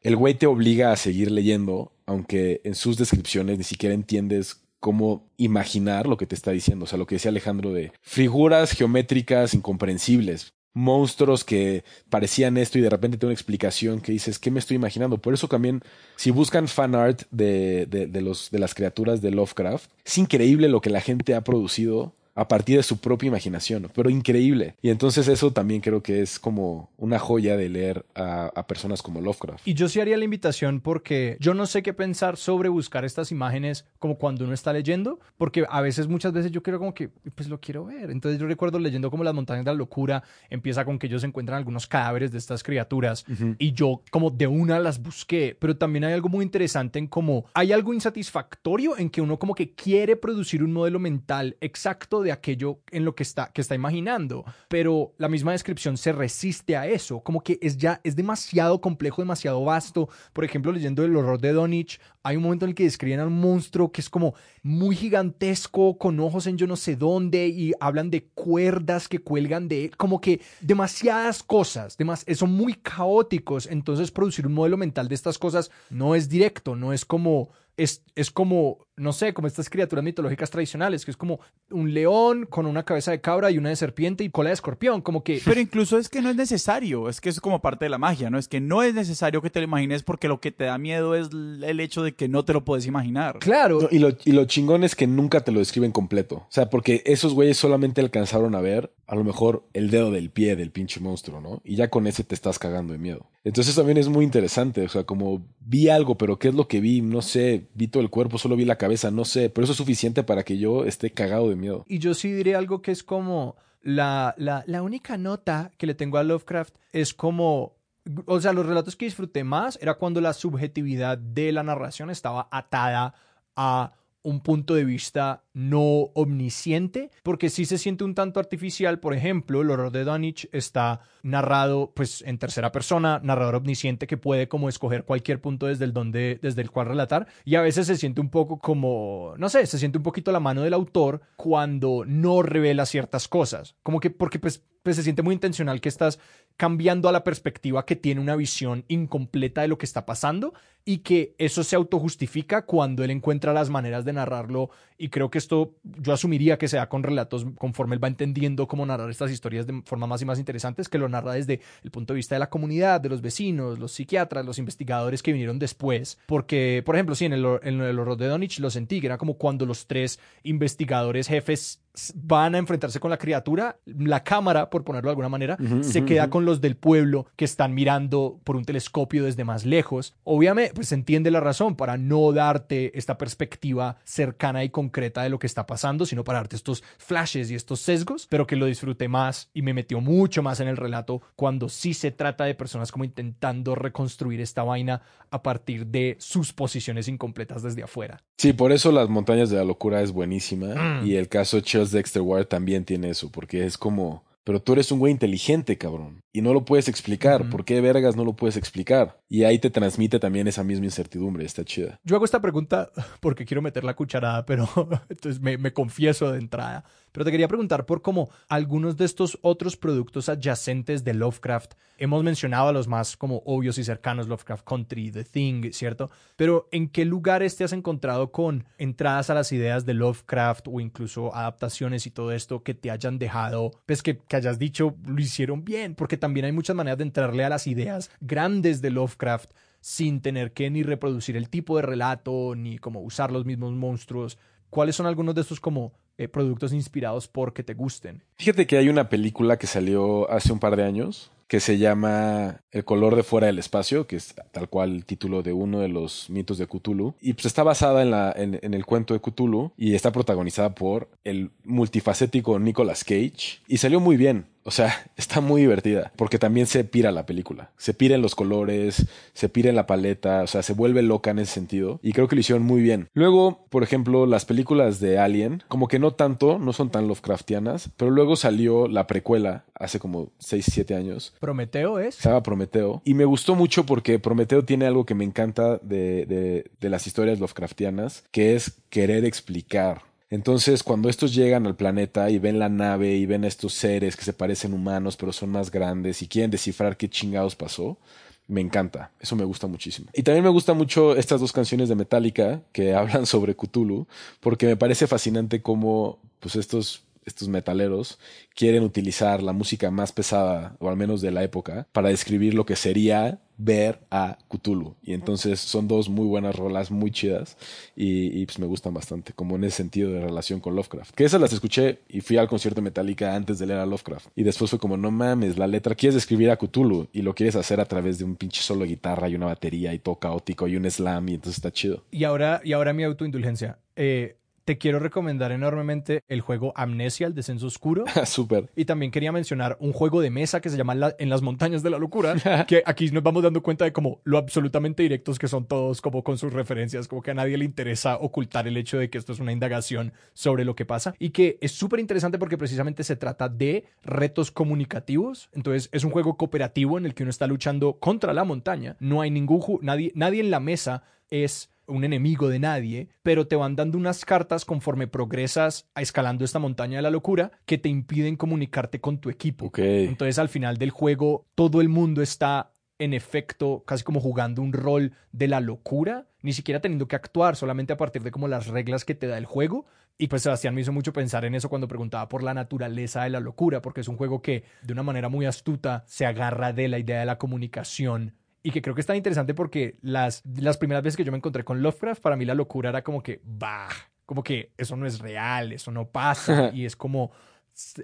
[0.00, 5.30] el güey te obliga a seguir leyendo, aunque en sus descripciones ni siquiera entiendes cómo
[5.36, 6.84] imaginar lo que te está diciendo.
[6.84, 12.82] O sea, lo que decía Alejandro de figuras geométricas incomprensibles, monstruos que parecían esto y
[12.82, 15.18] de repente tengo una explicación que dices, ¿qué me estoy imaginando?
[15.18, 15.82] Por eso también,
[16.16, 20.68] si buscan fan art de, de, de, los, de las criaturas de Lovecraft, es increíble
[20.68, 24.76] lo que la gente ha producido a partir de su propia imaginación, pero increíble.
[24.80, 29.20] Y entonces eso también creo que es como una joya de leer a, personas como
[29.20, 29.66] Lovecraft.
[29.66, 33.32] Y yo sí haría la invitación porque yo no sé qué pensar sobre buscar estas
[33.32, 37.08] imágenes como cuando uno está leyendo, porque a veces, muchas veces yo quiero como que,
[37.08, 38.10] pues lo quiero ver.
[38.10, 41.58] Entonces yo recuerdo leyendo como Las Montañas de la Locura, empieza con que ellos encuentran
[41.58, 43.24] algunos cadáveres de estas criaturas
[43.58, 47.46] y yo como de una las busqué, pero también hay algo muy interesante en cómo
[47.54, 52.27] hay algo insatisfactorio en que uno como que quiere producir un modelo mental exacto de
[52.32, 56.86] aquello en lo que está, que está imaginando, pero la misma descripción se resiste a
[56.86, 60.08] eso, como que es ya, es demasiado complejo, demasiado vasto.
[60.32, 63.26] Por ejemplo, leyendo el horror de Donich, hay un momento en el que describen a
[63.26, 67.72] un monstruo que es como muy gigantesco, con ojos en yo no sé dónde, y
[67.80, 73.66] hablan de cuerdas que cuelgan de él, como que demasiadas cosas, demás, son muy caóticos,
[73.66, 78.02] entonces producir un modelo mental de estas cosas no es directo, no es como es,
[78.16, 81.38] es, como, no sé, como estas criaturas mitológicas tradicionales, que es como
[81.70, 85.00] un león con una cabeza de cabra y una de serpiente y cola de escorpión,
[85.00, 85.40] como que...
[85.44, 88.30] Pero incluso es que no es necesario, es que es como parte de la magia,
[88.30, 88.38] ¿no?
[88.38, 91.14] Es que no es necesario que te lo imagines porque lo que te da miedo
[91.14, 93.38] es el hecho de que no te lo puedes imaginar.
[93.38, 93.88] Claro.
[93.92, 96.36] y, lo, y lo chingón es que nunca te lo describen completo.
[96.36, 100.30] O sea, porque esos güeyes solamente alcanzaron a ver a lo mejor el dedo del
[100.30, 101.62] pie del pinche monstruo, ¿no?
[101.64, 103.26] Y ya con ese te estás cagando de miedo.
[103.42, 106.80] Entonces también es muy interesante, o sea, como vi algo, pero ¿qué es lo que
[106.80, 107.00] vi?
[107.00, 109.78] No sé, vi todo el cuerpo, solo vi la cabeza, no sé, pero eso es
[109.78, 111.84] suficiente para que yo esté cagado de miedo.
[111.88, 115.94] Y yo sí diré algo que es como la, la, la única nota que le
[115.94, 117.78] tengo a Lovecraft es como
[118.26, 122.48] o sea, los relatos que disfruté más era cuando la subjetividad de la narración estaba
[122.50, 123.14] atada
[123.56, 123.92] a
[124.28, 129.00] un punto de vista no omnisciente, porque sí se siente un tanto artificial.
[129.00, 134.16] Por ejemplo, el horror de Dunwich está narrado pues en tercera persona, narrador omnisciente que
[134.16, 137.86] puede como escoger cualquier punto desde el donde desde el cual relatar y a veces
[137.86, 141.22] se siente un poco como no sé, se siente un poquito la mano del autor
[141.36, 145.90] cuando no revela ciertas cosas, como que porque pues pues se siente muy intencional que
[145.90, 146.18] estás
[146.56, 150.54] cambiando a la perspectiva que tiene una visión incompleta de lo que está pasando
[150.86, 155.36] y que eso se autojustifica cuando él encuentra las maneras de narrarlo y creo que
[155.36, 159.66] esto yo asumiría que sea con relatos conforme él va entendiendo cómo narrar estas historias
[159.66, 162.38] de forma más y más interesantes que lo narra desde el punto de vista de
[162.38, 166.18] la comunidad, de los vecinos, los psiquiatras, los investigadores que vinieron después.
[166.24, 169.34] Porque, por ejemplo, sí, en el, en horror de Donich lo sentí, que era como
[169.34, 171.82] cuando los tres investigadores jefes
[172.14, 176.30] van a enfrentarse con la criatura, la cámara, por ponerlo de alguna manera, se queda
[176.30, 180.14] con los del pueblo que están mirando por un telescopio desde más lejos.
[180.24, 185.30] Obviamente, pues se entiende la razón para no darte esta perspectiva cercana y concreta de
[185.30, 188.66] lo que está pasando, sino para darte estos flashes y estos sesgos, pero que lo
[188.66, 192.54] disfruté más y me metió mucho más en el relato cuando sí se trata de
[192.54, 198.22] personas como intentando reconstruir esta vaina a partir de sus posiciones incompletas desde afuera.
[198.38, 201.06] Sí, por eso Las Montañas de la Locura es buenísima mm.
[201.06, 204.90] y el caso Charles Dexter Ward también tiene eso, porque es como pero tú eres
[204.90, 206.22] un güey inteligente, cabrón.
[206.32, 207.50] Y no lo puedes explicar.
[207.50, 209.20] ¿Por qué vergas no lo puedes explicar?
[209.28, 211.44] Y ahí te transmite también esa misma incertidumbre.
[211.44, 212.00] Está chida.
[212.02, 214.66] Yo hago esta pregunta porque quiero meter la cucharada, pero
[215.10, 216.86] entonces me, me confieso de entrada.
[217.18, 222.22] Pero te quería preguntar por cómo algunos de estos otros productos adyacentes de Lovecraft, hemos
[222.22, 226.12] mencionado a los más como obvios y cercanos, Lovecraft Country, The Thing, ¿cierto?
[226.36, 230.78] Pero ¿en qué lugares te has encontrado con entradas a las ideas de Lovecraft o
[230.78, 235.20] incluso adaptaciones y todo esto que te hayan dejado, pues que, que hayas dicho lo
[235.20, 235.96] hicieron bien?
[235.96, 239.50] Porque también hay muchas maneras de entrarle a las ideas grandes de Lovecraft
[239.80, 244.38] sin tener que ni reproducir el tipo de relato, ni como usar los mismos monstruos.
[244.70, 248.22] ¿Cuáles son algunos de estos como eh, productos inspirados por que te gusten.
[248.36, 252.60] Fíjate que hay una película que salió hace un par de años que se llama
[252.70, 255.88] El color de fuera del espacio, que es tal cual el título de uno de
[255.88, 257.14] los mitos de Cthulhu.
[257.22, 261.08] Y pues está basada en, la, en, el cuento de Cthulhu y está protagonizada por
[261.24, 263.60] el multifacético Nicolas Cage.
[263.66, 264.46] Y salió muy bien.
[264.68, 267.70] O sea, está muy divertida, porque también se pira la película.
[267.78, 271.30] Se pira en los colores, se pira en la paleta, o sea, se vuelve loca
[271.30, 272.00] en ese sentido.
[272.02, 273.08] Y creo que lo hicieron muy bien.
[273.14, 277.88] Luego, por ejemplo, las películas de Alien, como que no tanto, no son tan Lovecraftianas,
[277.96, 281.32] pero luego salió la precuela hace como 6, 7 años.
[281.40, 282.22] ¿Prometeo es?
[282.22, 283.00] Llama Prometeo.
[283.06, 287.06] Y me gustó mucho porque Prometeo tiene algo que me encanta de, de, de las
[287.06, 292.68] historias Lovecraftianas, que es querer explicar entonces, cuando estos llegan al planeta y ven la
[292.68, 296.28] nave y ven a estos seres que se parecen humanos pero son más grandes y
[296.28, 297.98] quieren descifrar qué chingados pasó,
[298.46, 299.12] me encanta.
[299.20, 300.08] Eso me gusta muchísimo.
[300.14, 304.06] Y también me gustan mucho estas dos canciones de Metallica que hablan sobre Cthulhu,
[304.40, 308.18] porque me parece fascinante cómo pues estos estos metaleros
[308.54, 312.64] quieren utilizar la música más pesada, o al menos de la época, para describir lo
[312.64, 314.94] que sería ver a Cthulhu.
[315.02, 317.56] Y entonces son dos muy buenas rolas, muy chidas,
[317.94, 321.14] y, pues me gustan bastante, como en ese sentido de relación con Lovecraft.
[321.14, 324.28] Que esas las escuché y fui al concierto de Metallica antes de leer a Lovecraft.
[324.36, 327.56] Y después fue como, no mames, la letra, quieres describir a Cthulhu y lo quieres
[327.56, 330.68] hacer a través de un pinche solo de guitarra y una batería y todo caótico
[330.68, 332.04] y un slam, y entonces está chido.
[332.10, 333.78] Y ahora, y ahora mi autoindulgencia.
[333.96, 334.36] Eh,
[334.68, 338.04] te quiero recomendar enormemente el juego Amnesia, el descenso oscuro.
[338.26, 338.68] Súper.
[338.76, 341.88] Y también quería mencionar un juego de mesa que se llama En las montañas de
[341.88, 342.34] la locura,
[342.68, 346.22] que aquí nos vamos dando cuenta de como lo absolutamente directos que son todos, como
[346.22, 349.32] con sus referencias, como que a nadie le interesa ocultar el hecho de que esto
[349.32, 353.16] es una indagación sobre lo que pasa y que es súper interesante porque precisamente se
[353.16, 355.48] trata de retos comunicativos.
[355.54, 358.96] Entonces es un juego cooperativo en el que uno está luchando contra la montaña.
[359.00, 363.56] No hay ningún nadie nadie en la mesa es un enemigo de nadie, pero te
[363.56, 367.88] van dando unas cartas conforme progresas a escalando esta montaña de la locura que te
[367.88, 369.70] impiden comunicarte con tu equipo.
[369.76, 374.72] Entonces al final del juego todo el mundo está en efecto casi como jugando un
[374.72, 378.66] rol de la locura, ni siquiera teniendo que actuar, solamente a partir de como las
[378.66, 379.86] reglas que te da el juego.
[380.20, 383.30] Y pues Sebastián me hizo mucho pensar en eso cuando preguntaba por la naturaleza de
[383.30, 386.88] la locura, porque es un juego que de una manera muy astuta se agarra de
[386.88, 390.76] la idea de la comunicación y que creo que es tan interesante porque las, las
[390.78, 393.40] primeras veces que yo me encontré con Lovecraft, para mí la locura era como que,
[393.44, 393.88] bah,
[394.26, 397.30] como que eso no es real, eso no pasa, y es como,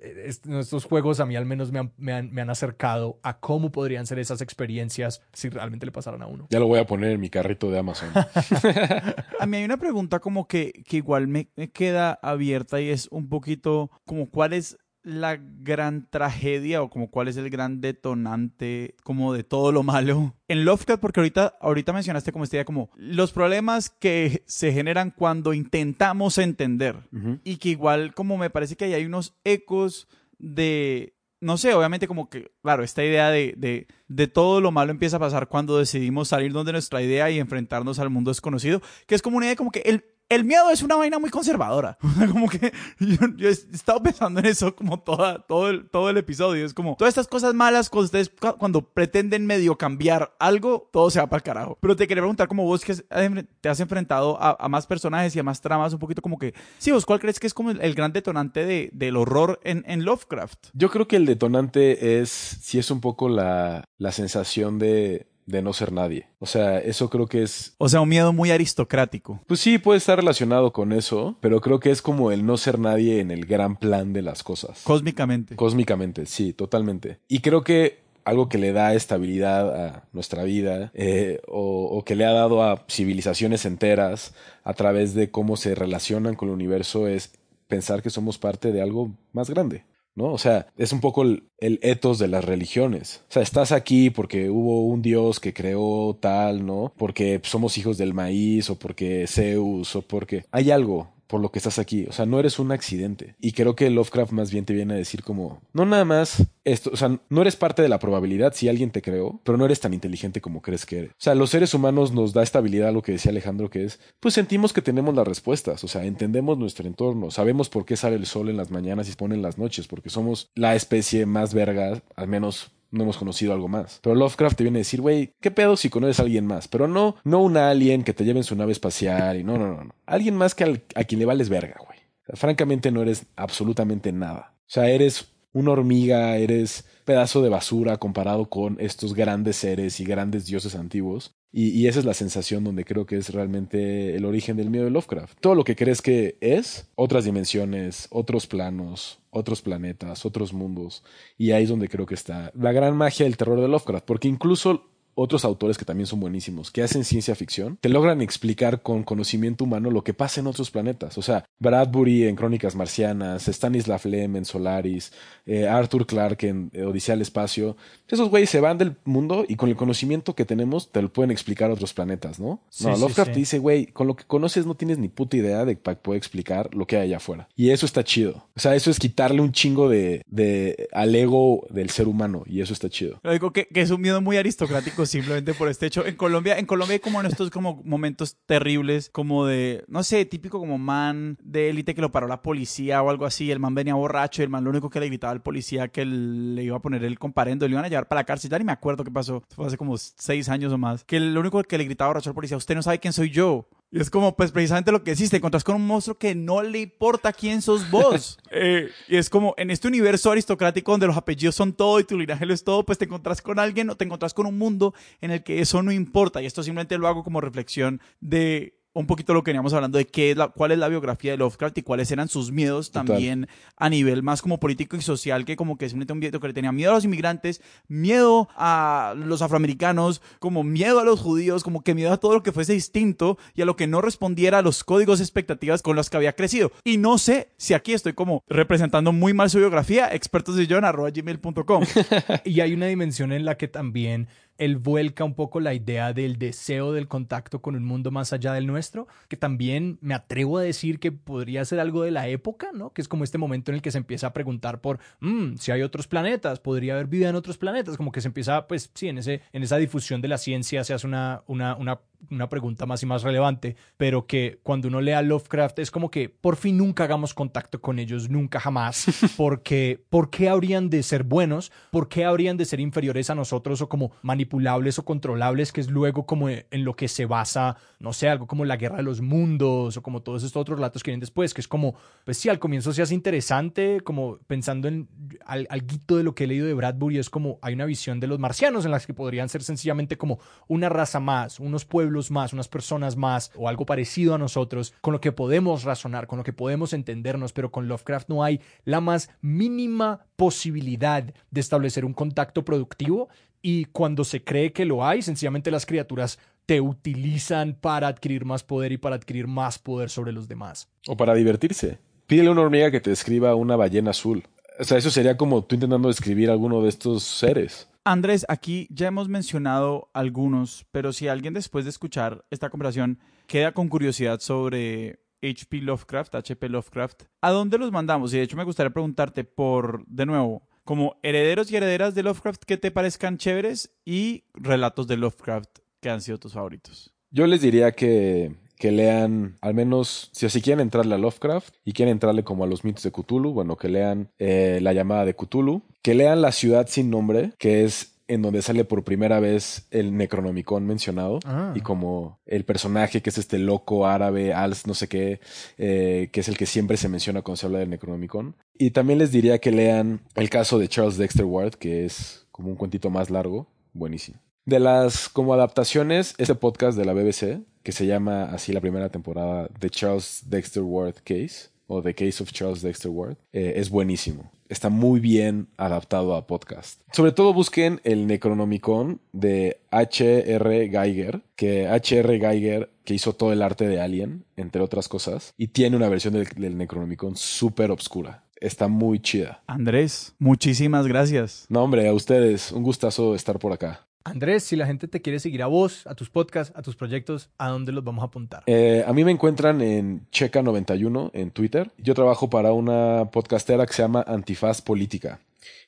[0.02, 3.72] estos juegos a mí al menos me han, me, han, me han, acercado a cómo
[3.72, 6.46] podrían ser esas experiencias si realmente le pasaran a uno.
[6.50, 8.11] Ya lo voy a poner en mi carrito de Amazon.
[9.40, 13.09] a mí hay una pregunta como que, que igual me, me, queda abierta y es
[13.11, 18.96] un poquito como cuál es la gran tragedia o como cuál es el gran detonante
[19.05, 22.90] como de todo lo malo en Lovecraft porque ahorita ahorita mencionaste como esta idea como
[22.96, 26.96] los problemas que se generan cuando intentamos entender.
[27.44, 32.09] Y que igual como me parece que ahí hay unos ecos de no sé, obviamente
[32.09, 35.76] como que, claro, esta idea de, de, de, todo lo malo empieza a pasar cuando
[35.76, 39.57] decidimos salirnos de nuestra idea y enfrentarnos al mundo desconocido, que es como una idea
[39.57, 41.98] como que el, el miedo es una vaina muy conservadora.
[42.32, 46.64] como que yo, he estado pensando en eso como toda, todo, el, todo el episodio.
[46.64, 51.20] Es como todas estas cosas malas, cuando ustedes cuando pretenden medio cambiar algo, todo se
[51.20, 51.78] va para el carajo.
[51.80, 55.42] Pero te quería preguntar, como vos que te has enfrentado a, más personajes y a
[55.42, 58.12] más tramas, un poquito como que, sí, vos, ¿cuál crees que es como el, gran
[58.12, 60.68] detonante de, del horror en, en, Lovecraft?
[60.72, 65.62] Yo creo que el detonante es, si es un poco la, la sensación de de
[65.62, 66.28] no ser nadie.
[66.38, 67.74] O sea, eso creo que es...
[67.78, 69.40] O sea, un miedo muy aristocrático.
[69.47, 72.78] Pues sí, puede estar relacionado con eso, pero creo que es como el no ser
[72.78, 74.82] nadie en el gran plan de las cosas.
[74.84, 75.57] Cósmicamente.
[75.57, 77.18] Cósmicamente, sí, totalmente.
[77.28, 82.16] Y creo que algo que le da estabilidad a nuestra vida eh, o, o, que
[82.16, 87.07] le ha dado a civilizaciones enteras a través de cómo se relacionan con el universo
[87.07, 87.32] es
[87.68, 89.84] pensar que somos parte de algo más grande.
[90.14, 90.32] ¿No?
[90.32, 93.22] O sea, es un poco el, el, etos de las religiones.
[93.28, 96.92] O sea, estás aquí porque hubo un dios que creó tal, ¿no?
[96.96, 101.59] Porque somos hijos del maíz o porque Zeus o porque hay algo, por lo que
[101.59, 102.07] estás aquí.
[102.09, 103.35] O sea, no eres un accidente.
[103.41, 106.91] Y creo que Lovecraft más bien te viene a decir como, no nada más esto,
[106.93, 109.80] o sea, no eres parte de la probabilidad si alguien te creó, pero no eres
[109.80, 111.11] tan inteligente como crees que eres.
[111.11, 114.32] O sea, los seres humanos nos da estabilidad, lo que decía Alejandro, que es, pues
[114.32, 118.26] sentimos que tenemos las respuestas, o sea, entendemos nuestro entorno, sabemos por qué sale el
[118.26, 121.53] sol en las mañanas y se pone en las noches, porque somos la especie más
[121.53, 124.01] verga, al menos no hemos conocido algo más.
[124.03, 126.68] Pero Lovecraft te viene a decir, güey, ¿qué pedo si conoces a alguien más?
[126.68, 129.68] Pero no, no un alien que te lleve en su nave espacial y no, no,
[129.68, 129.95] no, no.
[130.07, 131.99] Alguien más que a quien le vales verga, güey.
[132.34, 134.55] francamente no eres absolutamente nada.
[134.61, 140.05] O sea, eres una hormiga, eres pedazo de basura comparado con estos grandes seres y
[140.05, 141.34] grandes dioses antiguos.
[141.57, 144.90] Y, esa es la sensación donde creo que es realmente el origen del miedo de
[144.90, 145.38] Lovecraft.
[145.40, 151.05] Todo lo que crees que es, otras dimensiones, otros planos, otros planetas, otros mundos.
[151.37, 154.28] Y ahí es donde creo que está la gran magia del terror de Lovecraft, porque
[154.28, 159.02] incluso otros autores que también son buenísimos, que hacen ciencia ficción, te logran explicar con
[159.02, 161.18] conocimiento humano lo que pasa en otros planetas.
[161.18, 165.12] O sea, Bradbury en Crónicas Marcianas, Stanislav Lem en Solaris,
[165.46, 167.76] eh, Arthur Clarke en Odisea al Espacio.
[168.08, 171.30] Esos güeyes se van del mundo y con el conocimiento que tenemos te lo pueden
[171.30, 172.60] explicar otros planetas, ¿no?
[172.80, 175.76] no, Lovecraft te dice, güey, con lo que conoces no tienes ni puta idea de
[175.76, 177.48] para poder explicar lo que hay allá afuera.
[177.56, 178.46] Y eso está chido.
[178.56, 182.60] O sea, eso es quitarle un chingo de, de al ego del ser humano y
[182.60, 183.20] eso está chido.
[183.22, 186.05] Lo digo que, que es un miedo muy aristocrático simplemente por este hecho.
[186.07, 190.24] En Colombia, en Colombia hay como en estos como momentos terribles, como de, no sé,
[190.24, 193.50] típico como man de élite que lo paró la policía o algo así.
[193.50, 196.05] El man venía borracho y el man lo único que le gritaba al policía que
[196.05, 198.50] le iba a poner el comparendo, le iban a llevar para la cárcel.
[198.50, 199.42] Ya ni me acuerdo qué pasó.
[199.55, 201.05] Fue hace como seis años o más.
[201.05, 203.68] Que lo único que le gritaba borracho al policía, usted no sabe quién soy yo.
[203.91, 206.62] Y es como, pues precisamente lo que decís, te encontrás con un monstruo que no
[206.62, 208.39] le importa quién sos vos.
[208.57, 212.16] Eh, y es como, en este universo aristocrático donde los apellidos son todo y tu
[212.16, 214.95] linaje lo es todo, pues te encontrás con alguien o te encontrás con un mundo
[215.20, 216.41] en el que eso no importa.
[216.41, 220.07] Y esto simplemente lo hago como reflexión de un poquito lo que veníamos hablando de
[220.07, 223.49] qué es la, cuál es la biografía de Lovecraft y cuáles eran sus miedos también
[223.76, 226.55] a nivel más como político y social, que como que simplemente un viejo que le
[226.55, 231.82] tenía miedo a los inmigrantes, miedo a los afroamericanos, como miedo a los judíos, como
[231.82, 234.62] que miedo a todo lo que fuese distinto y a lo que no respondiera a
[234.62, 236.70] los códigos expectativas con los que había crecido.
[236.84, 240.84] Y no sé si aquí estoy como representando muy mal su biografía, expertos de John,
[240.84, 241.84] gmail.com.
[242.45, 244.28] y hay una dimensión en la que también
[244.59, 248.52] él vuelca un poco la idea del deseo del contacto con un mundo más allá
[248.52, 252.70] del nuestro, que también me atrevo a decir que podría ser algo de la época,
[252.72, 252.92] ¿no?
[252.92, 255.72] Que es como este momento en el que se empieza a preguntar por mm, si
[255.72, 259.09] hay otros planetas, podría haber vida en otros planetas, como que se empieza, pues sí,
[259.09, 262.00] en, ese, en esa difusión de la ciencia se hace una, una, una
[262.30, 266.28] una pregunta más y más relevante, pero que cuando uno lea Lovecraft es como que
[266.28, 269.06] por fin nunca hagamos contacto con ellos, nunca jamás,
[269.36, 271.72] porque ¿por qué habrían de ser buenos?
[271.90, 275.90] ¿Por qué habrían de ser inferiores a nosotros o como manipulables o controlables, que es
[275.90, 279.20] luego como en lo que se basa, no sé, algo como la guerra de los
[279.20, 281.94] mundos o como todos estos otros relatos que vienen después, que es como,
[282.24, 285.08] pues sí, al comienzo se hace interesante, como pensando en
[285.46, 288.38] algo de lo que he leído de Bradbury, es como hay una visión de los
[288.38, 292.68] marcianos en las que podrían ser sencillamente como una raza más, unos pueblos más, unas
[292.68, 296.52] personas más o algo parecido a nosotros, con lo que podemos razonar, con lo que
[296.52, 302.64] podemos entendernos, pero con Lovecraft no hay la más mínima posibilidad de establecer un contacto
[302.64, 303.28] productivo
[303.62, 308.62] y cuando se cree que lo hay, sencillamente las criaturas te utilizan para adquirir más
[308.62, 310.88] poder y para adquirir más poder sobre los demás.
[311.06, 311.98] O para divertirse.
[312.26, 314.44] Pídele a una hormiga que te describa una ballena azul.
[314.78, 317.88] O sea, eso sería como tú intentando describir alguno de estos seres.
[318.07, 323.72] Andrés, aquí ya hemos mencionado algunos, pero si alguien después de escuchar esta conversación queda
[323.72, 328.34] con curiosidad sobre HP Lovecraft, HP Lovecraft, ¿a dónde los mandamos?
[328.34, 332.64] Y de hecho me gustaría preguntarte por, de nuevo, como herederos y herederas de Lovecraft
[332.64, 337.14] que te parezcan chéveres y relatos de Lovecraft que han sido tus favoritos.
[337.30, 338.55] Yo les diría que
[338.85, 342.66] que lean, al menos, si así quieren entrarle a Lovecraft y quieren entrarle como a
[342.66, 346.53] los mitos de Cthulhu, bueno, que lean eh, La llamada de Cthulhu, que lean La
[346.53, 351.72] ciudad sin nombre, que es en donde sale por primera vez el Necronomicon mencionado ah.
[351.74, 355.41] y como el personaje que es este loco árabe, Als, no sé qué,
[355.78, 358.55] eh, que es el que siempre se menciona cuando se habla del Necronomicon.
[358.76, 362.68] Y también les diría que lean el caso de Charles Dexter Ward, que es como
[362.68, 364.41] un cuentito más largo, buenísimo.
[364.66, 369.10] De las como adaptaciones, este podcast de la BBC, que se llama así la primera
[369.10, 373.90] temporada, The Charles Dexter Ward Case, o The Case of Charles Dexter Ward, eh, es
[373.90, 374.50] buenísimo.
[374.70, 377.02] Está muy bien adaptado a podcast.
[377.12, 380.88] Sobre todo busquen el Necronomicon de H.R.
[380.88, 382.40] Geiger, que H.R.
[382.40, 386.32] Geiger, que hizo todo el arte de Alien, entre otras cosas, y tiene una versión
[386.32, 388.44] del, del Necronomicon súper obscura.
[388.56, 389.62] Está muy chida.
[389.66, 391.66] Andrés, muchísimas gracias.
[391.68, 392.72] No, hombre, a ustedes.
[392.72, 394.06] Un gustazo estar por acá.
[394.26, 397.50] Andrés, si la gente te quiere seguir a vos, a tus podcasts, a tus proyectos,
[397.58, 398.62] ¿a dónde los vamos a apuntar?
[398.66, 401.90] Eh, a mí me encuentran en Checa91 en Twitter.
[401.98, 405.40] Yo trabajo para una podcastera que se llama Antifaz Política.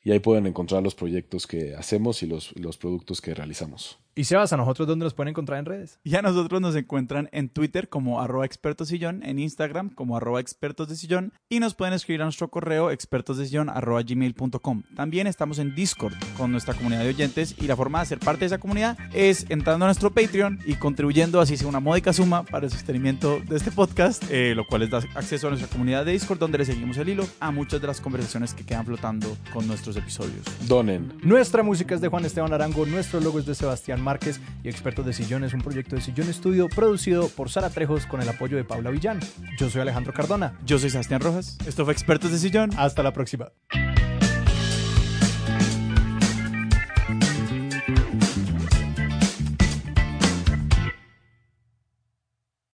[0.06, 3.98] Y ahí pueden encontrar los proyectos que hacemos y los, los productos que realizamos.
[4.18, 6.00] ¿Y Sebas, a nosotros dónde nos pueden encontrar en redes?
[6.02, 10.88] Y a nosotros nos encuentran en Twitter como arroba expertosillón, en Instagram como arroba expertos
[10.88, 14.84] de sillón y nos pueden escribir a nuestro correo expertosdesillón arroba gmail.com.
[14.94, 18.40] También estamos en Discord con nuestra comunidad de oyentes y la forma de ser parte
[18.40, 22.42] de esa comunidad es entrando a nuestro Patreon y contribuyendo así sea una módica suma
[22.42, 26.06] para el sostenimiento de este podcast, eh, lo cual les da acceso a nuestra comunidad
[26.06, 29.36] de Discord donde le seguimos el hilo a muchas de las conversaciones que quedan flotando
[29.52, 30.44] con nuestros episodios.
[30.68, 31.12] Donen.
[31.22, 35.06] Nuestra música es de Juan Esteban Arango, nuestro logo es de Sebastián Márquez y Expertos
[35.06, 38.64] de Sillones, un proyecto de Sillón Estudio producido por Sara Trejos con el apoyo de
[38.64, 39.20] Paula Villán.
[39.58, 40.58] Yo soy Alejandro Cardona.
[40.64, 41.58] Yo soy Sebastián Rojas.
[41.66, 42.70] Esto fue Expertos de Sillón.
[42.76, 43.48] Hasta la próxima.